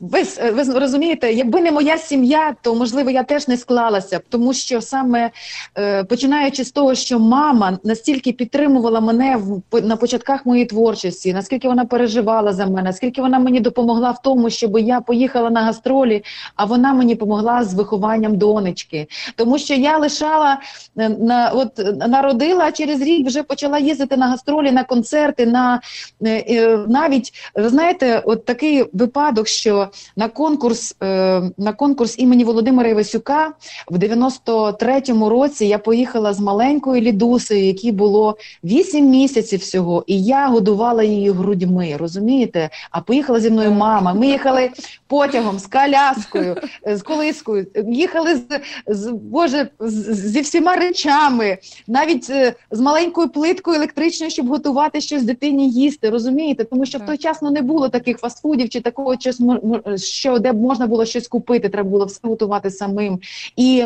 [0.00, 0.22] Ви,
[0.52, 4.80] ви розумієте, якби не моя сім'я, то можливо я теж не склалася б, тому що
[4.80, 5.30] саме
[5.78, 11.68] е, починаючи з того, що мама настільки підтримувала мене в на початках моєї творчості, наскільки
[11.68, 16.24] вона переживала за мене, наскільки вона мені допомогла в тому, щоб я поїхала на гастролі,
[16.56, 19.06] а вона мені допомогла з вихованням донечки.
[19.36, 20.58] Тому що я лишала
[20.98, 25.46] е, на от е, народила, а через рік вже почала їздити на гастролі, на концерти,
[25.46, 25.80] на
[26.24, 29.71] е, е, навіть ви знаєте, от такий випадок, що
[30.16, 33.52] на конкурс е, на конкурс імені Володимира Івасюка
[33.90, 40.48] в 93-му році я поїхала з маленькою лідусею, якій було 8 місяців всього, і я
[40.48, 41.96] годувала її грудьми.
[41.98, 42.70] Розумієте?
[42.90, 44.14] А поїхала зі мною мама.
[44.14, 44.70] Ми їхали
[45.06, 46.56] потягом з коляскою,
[46.86, 48.42] з колискою, їхали з,
[48.86, 51.58] з Боже з- зі всіма речами,
[51.88, 56.10] навіть е, з маленькою плиткою електричною, щоб готувати щось дитині їсти.
[56.10, 56.64] Розумієте?
[56.64, 59.60] Тому що в той час ну, не було таких фастфудів чи такого мо-
[59.96, 63.20] що де б можна було щось купити, треба було все готувати самим.
[63.56, 63.84] І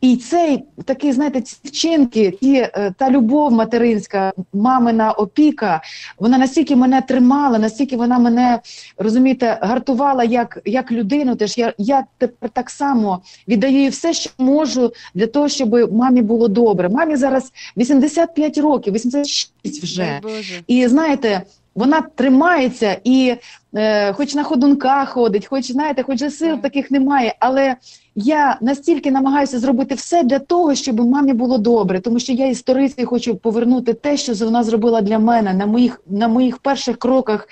[0.00, 5.82] і цей такий, знаєте, ці вчинки, ті, е, та любов материнська, мамина опіка,
[6.18, 8.60] вона настільки мене тримала, настільки вона мене
[8.98, 11.36] розумієте, гартувала як, як людину.
[11.36, 16.22] Теж я, я тепер так само віддаю їй все, що можу для того, щоб мамі
[16.22, 16.88] було добре.
[16.88, 20.20] Мамі зараз 85 років, 86 вже.
[20.66, 21.42] І знаєте,
[21.80, 23.36] вона тримається і
[23.74, 27.76] е, хоч на ходунках ходить, хоч знаєте, хоч же сил таких немає, але
[28.14, 33.08] я настільки намагаюся зробити все для того, щоб мамі було добре, тому що я історицею
[33.08, 37.48] хочу повернути те, що вона зробила для мене на моїх на моїх перших кроках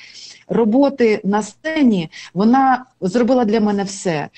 [0.48, 2.10] роботи на сцені.
[2.34, 4.28] Вона зробила для мене все.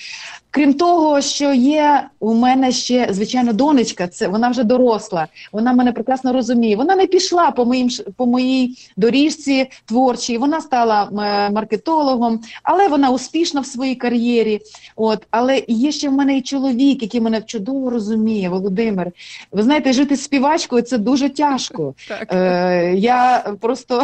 [0.50, 5.26] Крім того, що є у мене ще звичайно донечка, це вона вже доросла.
[5.52, 6.76] Вона мене прекрасно розуміє.
[6.76, 10.38] Вона не пішла по моїм по моїй доріжці творчій.
[10.38, 14.60] Вона стала е, маркетологом, але вона успішна в своїй кар'єрі.
[14.96, 19.12] От, але є ще в мене і чоловік, який мене чудово розуміє, Володимир.
[19.52, 21.94] Ви знаєте, жити з співачкою це дуже тяжко.
[22.08, 22.32] Так.
[22.32, 24.02] Е, я просто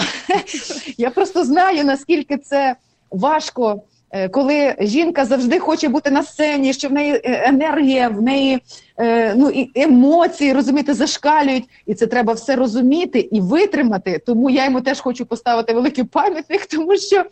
[0.98, 2.76] я просто знаю, наскільки це
[3.10, 3.82] важко,
[4.30, 8.58] коли жінка завжди хоче бути на сцені, що в неї е, енергія, в неї
[8.96, 11.64] е, ну, і емоції, розумієте, зашкалюють.
[11.86, 14.22] І це треба все розуміти і витримати.
[14.26, 17.24] Тому я йому теж хочу поставити великий пам'ятник, тому що,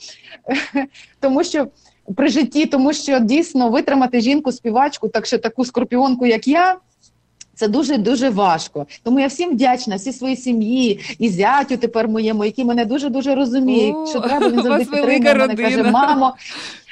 [1.20, 1.66] тому що
[2.16, 6.77] при житті, тому що дійсно витримати жінку, співачку, так що таку скорпіонку, як я.
[7.55, 8.87] Це дуже дуже важко.
[9.03, 13.35] Тому я всім вдячна, всій своїй сім'ї і зятю тепер моєму, який мене дуже дуже
[13.35, 13.93] розуміє.
[13.93, 15.57] О, що треба він завжди підтримує мене.
[15.57, 16.35] Каже, мамо,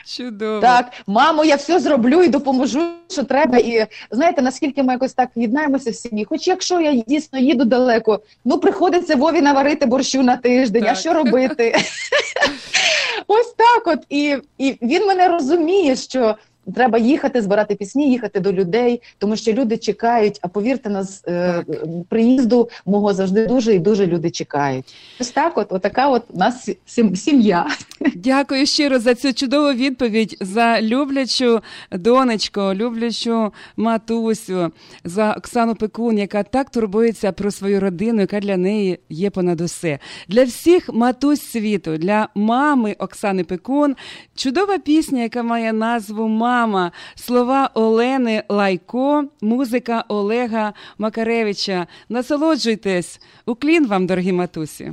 [0.07, 0.61] Чудово.
[0.61, 3.59] так, мамо, я все зроблю і допоможу, що треба.
[3.59, 6.25] І знаєте, наскільки ми якось так єднаємося в сім'ї.
[6.25, 10.87] Хоч якщо я дійсно їду далеко, ну приходиться Вові наварити борщу на тиждень.
[10.89, 11.77] А що робити?
[13.27, 13.87] Ось так.
[13.87, 16.37] От і, і він мене розуміє, що.
[16.75, 20.39] Треба їхати, збирати пісні, їхати до людей, тому що люди чекають.
[20.43, 21.65] А повірте, нас е,
[22.09, 24.95] приїзду мого завжди дуже і дуже люди чекають.
[25.21, 26.69] Ось так, от, отака от у нас
[27.15, 27.67] сім'я.
[28.15, 31.61] Дякую щиро за цю чудову відповідь, за люблячу
[31.93, 34.73] донечку, люблячу матусю,
[35.05, 39.99] за Оксану Пекун, яка так турбується про свою родину, яка для неї є понад усе.
[40.29, 43.97] Для всіх матусь світу, для мами Оксани Пекун,
[44.35, 51.87] чудова пісня, яка має назву Мама, слова Олени Лайко, музика Олега Макаревича.
[52.09, 53.21] Насолоджуйтесь.
[53.47, 54.93] Уклін вам, дорогі матусі.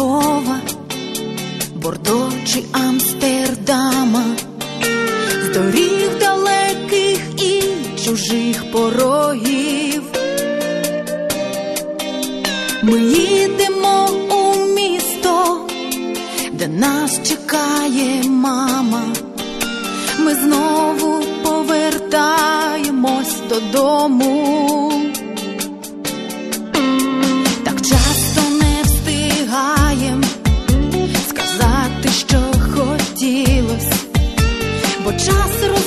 [0.00, 0.59] Львова,
[1.82, 4.24] Бордо чи Амстердама,
[5.44, 7.62] з доріг далеких і
[8.04, 10.02] чужих порогів.
[12.82, 15.66] Ми їдемо у місто,
[16.52, 19.02] де нас чекає мама,
[20.18, 24.92] ми знову повертаємось додому.
[27.64, 30.24] Так часто не встигаєм
[35.30, 35.79] час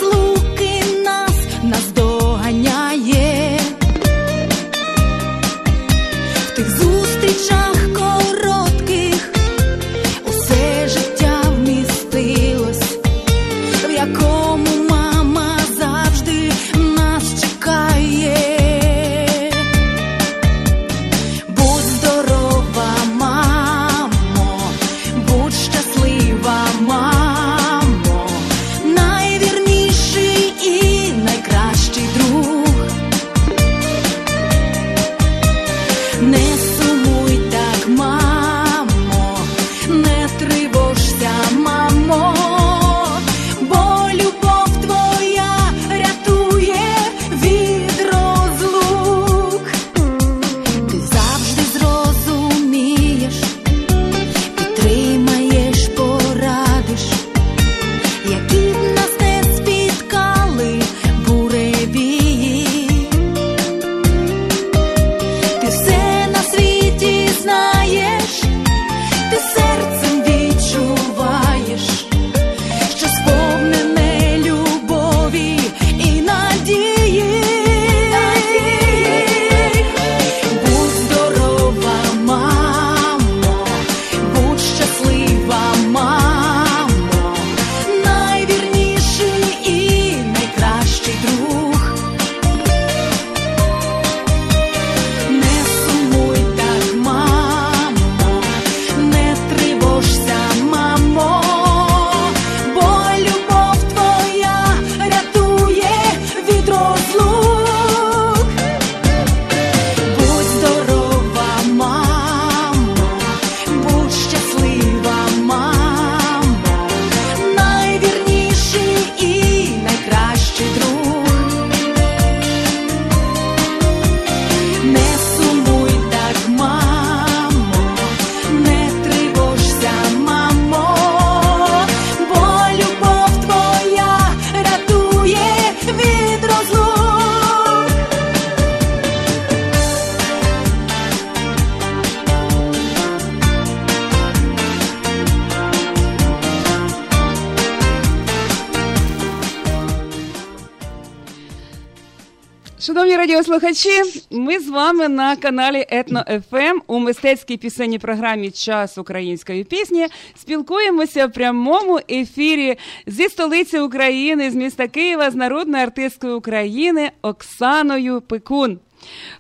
[155.54, 162.78] каналі Етно ФМ у мистецькій пісенній програмі Час української пісні спілкуємося в прямому ефірі
[163.08, 168.80] зі столиці України, з міста Києва, з народною артисткою України Оксаною Пекун.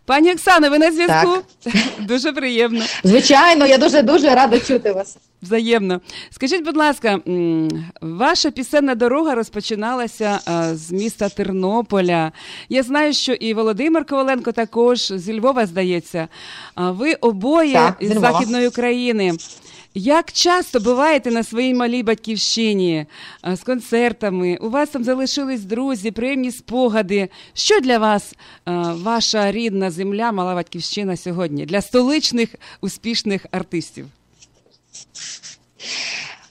[0.05, 1.37] Пані Оксано, ви на зв'язку?
[1.99, 2.85] Дуже приємно.
[3.03, 5.17] Звичайно, я дуже дуже рада чути вас.
[5.41, 6.01] Взаємно.
[6.29, 7.19] Скажіть, будь ласка,
[8.01, 10.39] ваша пісенна дорога розпочиналася
[10.73, 12.31] з міста Тернополя.
[12.69, 16.27] Я знаю, що і Володимир Коваленко також зі Львова, здається.
[16.75, 18.19] Ви обоє Так, із.
[18.19, 19.33] Західної України.
[19.95, 23.05] Як часто буваєте на своїй малій батьківщині
[23.53, 24.57] з концертами?
[24.61, 27.29] У вас там залишились друзі, приємні спогади.
[27.53, 28.35] Що для вас
[28.93, 34.05] ваша рідна земля, мала батьківщина сьогодні для столичних успішних артистів?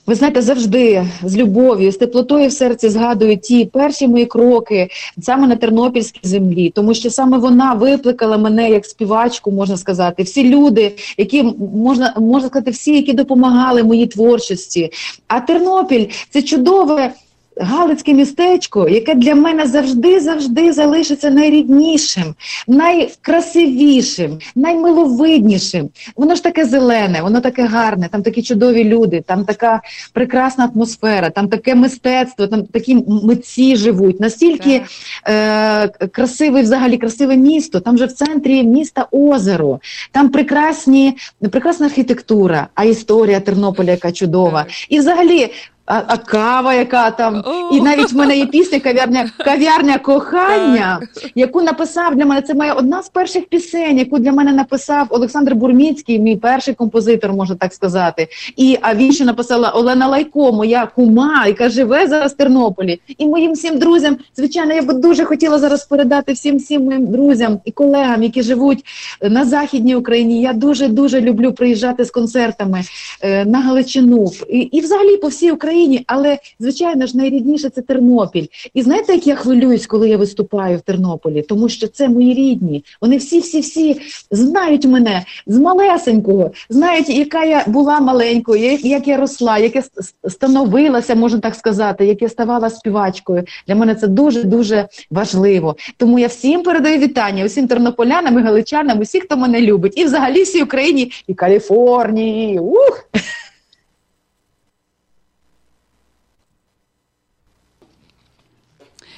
[0.07, 4.87] Ви знаєте, завжди з любов'ю, з теплотою в серці згадую ті перші мої кроки
[5.21, 10.23] саме на тернопільській землі, тому що саме вона викликала мене як співачку, можна сказати.
[10.23, 11.43] Всі люди, які
[11.73, 14.89] можна можна сказати, всі, які допомагали моїй творчості.
[15.27, 17.13] А Тернопіль це чудове.
[17.57, 22.35] Галицьке містечко, яке для мене завжди завжди залишиться найріднішим,
[22.67, 25.89] найкрасивішим, наймиловиднішим.
[26.15, 29.81] Воно ж таке зелене, воно таке гарне, там такі чудові люди, там така
[30.13, 34.19] прекрасна атмосфера, там таке мистецтво, там такі митці живуть.
[34.19, 34.81] Настільки
[35.27, 37.79] е, красиве, взагалі красиве місто.
[37.79, 39.79] Там же в центрі міста озеро,
[40.11, 41.17] там прекрасні,
[41.51, 44.65] прекрасна архітектура, а історія Тернополя, яка чудова.
[44.89, 45.49] І взагалі.
[45.85, 50.99] А, а кава, яка там, і навіть в мене є пісня кав'ярня кав'ярня кохання,
[51.35, 52.41] яку написав для мене.
[52.41, 57.33] Це моя одна з перших пісень, яку для мене написав Олександр Бурміцький, мій перший композитор,
[57.33, 58.27] можна так сказати.
[58.57, 63.01] І а він ще написала Олена Лайко, моя кума, яка живе зараз в Тернополі.
[63.17, 67.59] І моїм всім друзям, звичайно, я б дуже хотіла зараз передати всім всім моїм друзям
[67.65, 68.83] і колегам, які живуть
[69.21, 70.41] на західній Україні.
[70.41, 72.81] Я дуже дуже люблю приїжджати з концертами
[73.21, 75.72] е, на Галичину і, і взагалі по всій Україні.
[75.73, 78.45] Україні, але звичайно ж найрідніше це Тернопіль.
[78.73, 81.41] І знаєте, як я хвилююсь, коли я виступаю в Тернополі?
[81.41, 82.83] Тому що це мої рідні.
[83.01, 84.01] Вони всі, всі, всі
[84.31, 89.83] знають мене з малесенького, знають, яка я була маленькою, як, я росла, як я
[90.29, 93.43] становилася, можна так сказати, як я ставала співачкою.
[93.67, 95.75] Для мене це дуже дуже важливо.
[95.97, 100.43] Тому я всім передаю вітання, усім тернополянам і галичанам, усі, хто мене любить, і взагалі
[100.43, 102.59] всій Україні, і Каліфорнії.
[102.59, 103.09] Ух!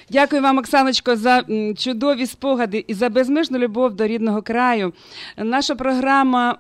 [0.10, 1.44] Дякую вам, Оксаночко, за
[1.78, 4.94] чудові спогади і за безмежну любов до рідного краю.
[5.38, 6.58] Наша програма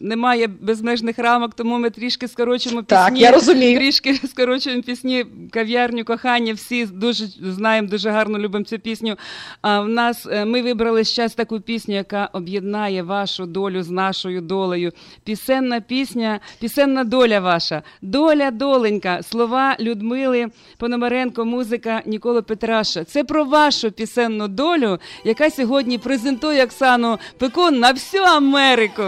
[0.00, 2.96] не має безмежних рамок, тому ми трішки скорочуємо пісні.
[2.96, 3.78] Так, я розумію.
[3.78, 6.54] Трішки скорочуємо пісні кав'ярню кохання.
[6.54, 9.16] Всі дуже знаємо, дуже гарно любимо цю пісню.
[9.62, 14.40] А в нас е, ми вибрали зараз таку пісню, яка об'єднає вашу долю з нашою
[14.40, 14.92] долею.
[15.24, 17.82] Пісенна пісня, пісенна доля ваша.
[18.02, 19.22] Доля доленька.
[19.22, 20.46] Слова Людмили
[20.78, 23.04] Пономаренко, музика Ніколи Петраша.
[23.04, 29.02] Це про вашу пісенну долю, яка сьогодні презентує Оксану Пекун на всю Америку.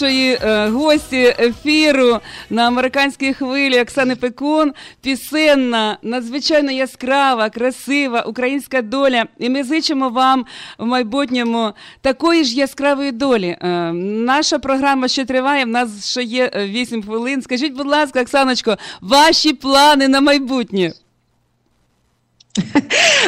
[0.00, 2.20] Нашої е, гості ефіру
[2.50, 4.72] на американській хвилі Оксани Пекун.
[5.02, 9.24] Пісенна, надзвичайно яскрава, красива українська доля.
[9.38, 10.46] І ми зичимо вам
[10.78, 13.56] в майбутньому такої ж яскравої долі.
[13.60, 15.64] Е, наша програма ще триває.
[15.64, 17.42] В нас ще є 8 хвилин.
[17.42, 20.92] Скажіть, будь ласка, Оксаночко, ваші плани на майбутнє?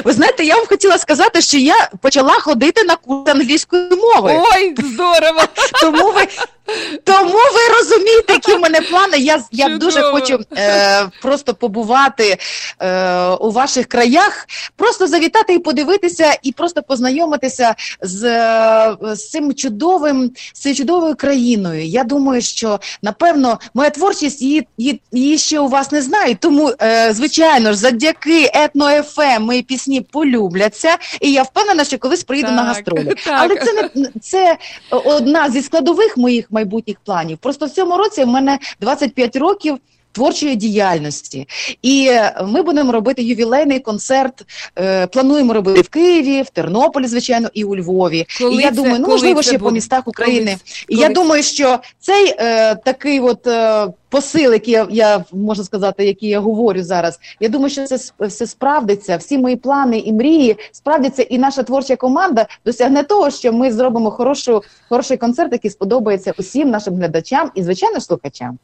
[0.05, 4.43] Ви знаєте, я вам хотіла сказати, що я почала ходити на курс англійської мови.
[4.55, 5.41] Ой, здорово!
[5.81, 6.27] Тому ви,
[7.05, 9.19] тому ви розумієте, які в мене плани.
[9.19, 9.79] Я, я Чудово.
[9.79, 12.39] дуже хочу е, просто побувати
[12.81, 14.47] е, у ваших краях,
[14.77, 21.15] просто завітати і подивитися, і просто познайомитися з, е, з цим чудовим, з цією чудовою
[21.15, 21.85] країною.
[21.85, 26.41] Я думаю, що напевно моя творчість її, її, її ще у вас не знають.
[26.41, 32.25] Тому, е, звичайно ж, завдяки етно ФМ мої пісні полюбляться, і я впевнена, що колись
[32.25, 33.15] приїду на гастролі.
[33.25, 33.35] так.
[33.39, 34.57] Але це не це
[34.91, 37.39] одна зі складових моїх майбутніх планів.
[37.39, 39.79] Просто в цьому році в мене 25 років
[40.13, 41.49] творчої діяльності.
[41.83, 44.45] І е, ми будемо робити ювілейний концерт.
[44.79, 48.27] е, Плануємо робити в Києві, в Тернополі, звичайно, і у Львові.
[48.39, 49.65] Коли і я це- думаю, ну можливо, ще буде?
[49.65, 50.57] по містах України.
[50.89, 51.03] І Коли?
[51.03, 56.29] я думаю, що цей е, такий от е, посил, які я, я можу сказати, які
[56.29, 57.21] я говорю зараз.
[57.41, 59.17] Я думаю, що це все справдиться.
[59.17, 64.11] Всі мої плани і мрії справдяться, і наша творча команда досягне того, що ми зробимо
[64.11, 68.59] хорошу, хороший концерт, який сподобається усім нашим глядачам і звичайно слухачам.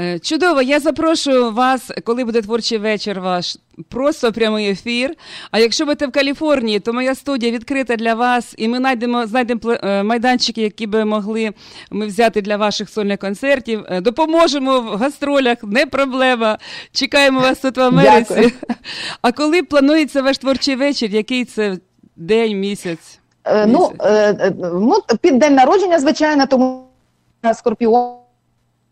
[0.00, 3.56] Е, Чудово, я запрошую вас, коли буде творчий вечір ваш,
[3.88, 5.14] просто прямий ефір.
[5.50, 9.60] А якщо будете в Каліфорнії, то моя студія відкрита для вас, і ми знайдемо, знайдемо
[9.82, 11.52] е, майданчики, які би могли
[11.90, 13.84] ми взяти для ваших сольних концертів.
[13.88, 16.58] Е, Допоможемо в гастролях, не проблема.
[16.92, 18.34] Чекаємо вас тут в Америці.
[18.34, 18.50] Дякую.
[19.22, 21.78] А коли планується ваш творчий вечір, який це
[22.16, 23.18] день, місяць?
[23.44, 24.52] Е, ну, Місяць.
[24.72, 26.86] ну, під день народження, звичайно, тому
[27.54, 28.25] скорпіон.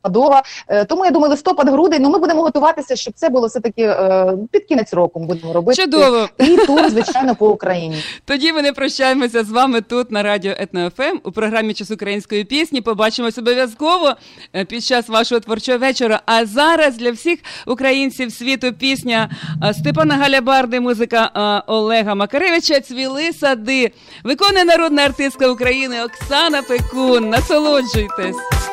[0.04, 0.42] Падова.
[0.68, 2.02] Е, Тому я думаю, листопад, грудень.
[2.02, 5.20] Ну ми будемо готуватися, щоб це було все таки е, під кінець року.
[5.20, 6.28] Ми будемо робити Чудово.
[6.38, 7.96] і тур, звичайно, по Україні.
[8.24, 12.44] Тоді ми не прощаємося з вами тут на радіо Етно ФМ у програмі Час української
[12.44, 12.80] пісні.
[12.80, 14.12] Побачимось обов'язково
[14.54, 16.20] е, під час вашого творчого вечора.
[16.26, 19.30] А зараз для всіх українців світу пісня
[19.72, 23.92] Степана Галябарди, музика Олега Макаревича Цвіли сади.
[24.24, 27.28] Виконує народна артистка України Оксана Пекун.
[27.30, 28.63] Насолоджуйтесь.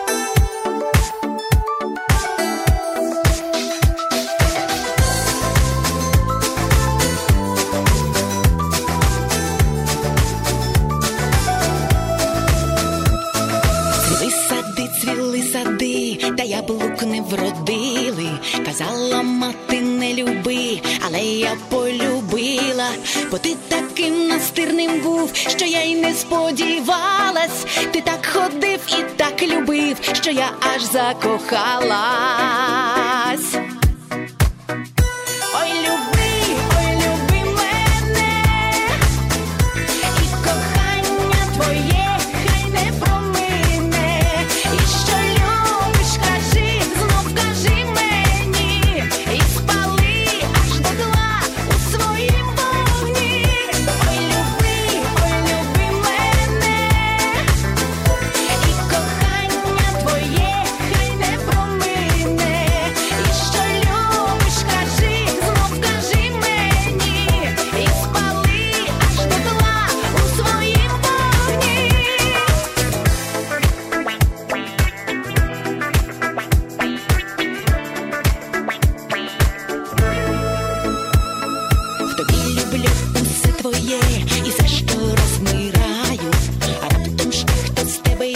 [16.41, 18.29] Та яблук не вродили.
[18.65, 22.89] Казала мати, не люби, але я полюбила,
[23.31, 27.65] бо ти таким настирним був, що я й не сподівалась.
[27.91, 31.91] Ти так ходив і так любив, що я аж закохалась.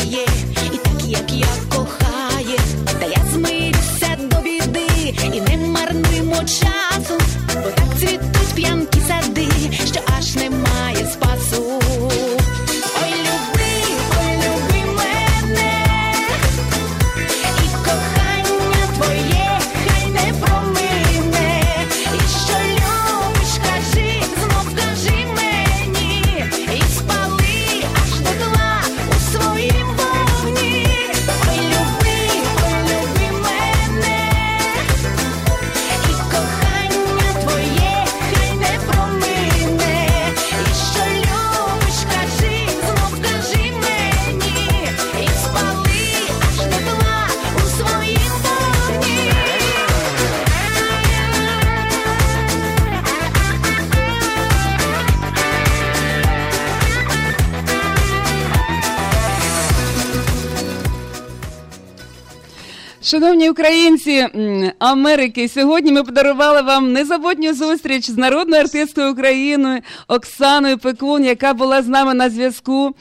[0.05, 1.45] Хтось з тебе є,
[64.79, 71.81] Америки, сьогодні ми подарували вам незабутню зустріч з народною артисткою України Оксаною Пекун, яка була
[71.81, 72.95] з нами на зв'язку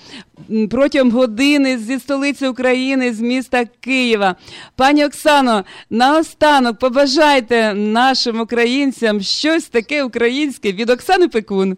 [0.71, 4.37] протягом години зі столиці України, з міста Києва.
[4.77, 11.77] Пані Оксано, наостанок побажайте нашим українцям щось таке українське від Оксани Пекун.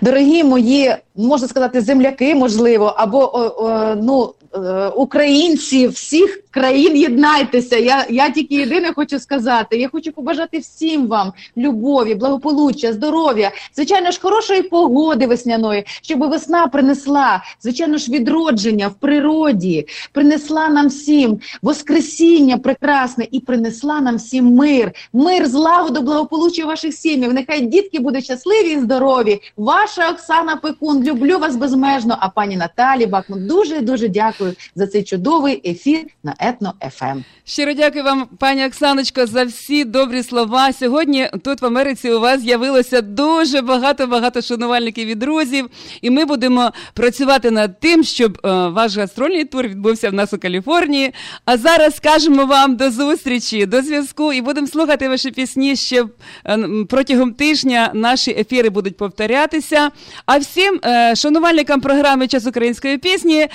[0.00, 7.76] Дорогі мої, можна сказати, земляки, можливо, або о, о, ну, е, українці всіх країн єднайтеся.
[7.76, 9.76] Я, я тільки єдине хочу сказати.
[9.76, 16.66] Я хочу побажати всім вам любові, благополуччя, здоров'я, звичайно ж, хорошої погоди весняної, щоб весна
[16.66, 24.54] принесла, звичайно ж, відродження в природі, принесла нам всім воскресіння прекрасне і принесла нам всім
[24.54, 27.32] мир, мир, злагоду, благополуччя ваших сім'ях.
[27.32, 29.40] Нехай дітки будуть щасливі і здорові.
[29.56, 32.16] Ваша Оксана Пекун, люблю вас безмежно.
[32.20, 37.20] А пані Наталі Бакман дуже дуже дякую за цей чудовий ефір на Етно ФМ.
[37.44, 40.72] Щиро дякую вам, пані Оксаночко, за всі добрі слова.
[40.72, 45.70] Сьогодні тут в Америці у вас з'явилося дуже багато багато шанувальників і друзів,
[46.02, 50.38] і ми будемо працювати над тим, щоб е, ваш гастрольний тур відбувся в нас у
[50.38, 51.14] Каліфорнії.
[51.44, 56.04] А зараз скажемо вам до зустрічі, до зв'язку, і будемо слухати ваші пісні ще
[56.46, 57.90] е, протягом тижня.
[57.94, 59.90] Наші ефіри будуть повторятися.
[60.26, 63.48] А всім е, шанувальникам програми Час української пісні,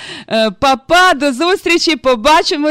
[0.60, 1.96] папа, до зустрічі.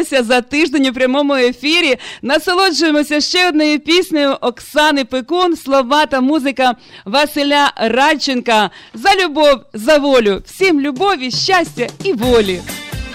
[0.04, 1.97] Побачимося за тиждень у прямому ефірі.
[2.22, 6.76] Насолоджуємося ще одною піснею Оксани Пекун, слова та музика
[7.06, 8.70] Василя Радченка.
[8.93, 10.41] За любов, за волю.
[10.45, 12.62] Всім любові, щастя і волі.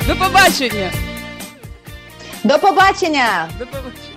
[0.06, 0.90] До побачення!
[2.44, 3.48] До побачення!
[3.58, 4.08] До побачення!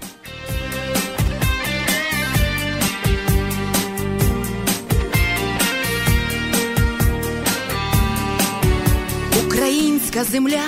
[9.47, 10.63] Українська земля,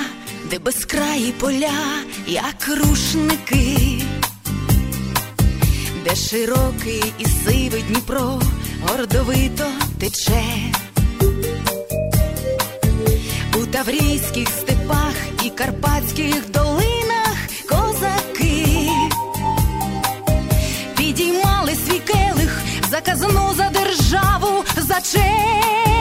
[0.50, 4.02] де безкраї поля, як рушники,
[6.04, 8.41] де широкий і сивий Дніпро
[8.88, 9.66] гордовито
[10.00, 10.44] тече.
[13.56, 15.14] У таврійських степах
[15.44, 17.36] і карпатських долинах
[17.70, 18.89] козаки
[20.98, 23.02] підіймали свій келих за
[23.58, 25.93] за державу, за честь,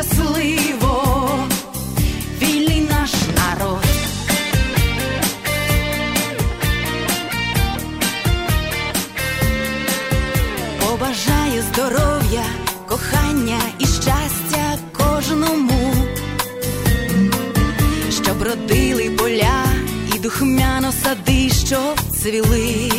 [0.00, 1.48] щасливо,
[2.42, 3.84] вільний наш народ.
[10.80, 12.44] Побажаю здоров'я,
[12.88, 15.94] кохання і щастя кожному,
[18.10, 19.64] щоб родили поля
[20.16, 22.90] і духмяно сади, щоб цвіли.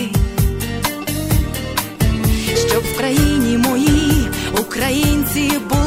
[2.67, 4.27] Щоб в країні моїй
[4.59, 5.80] українці були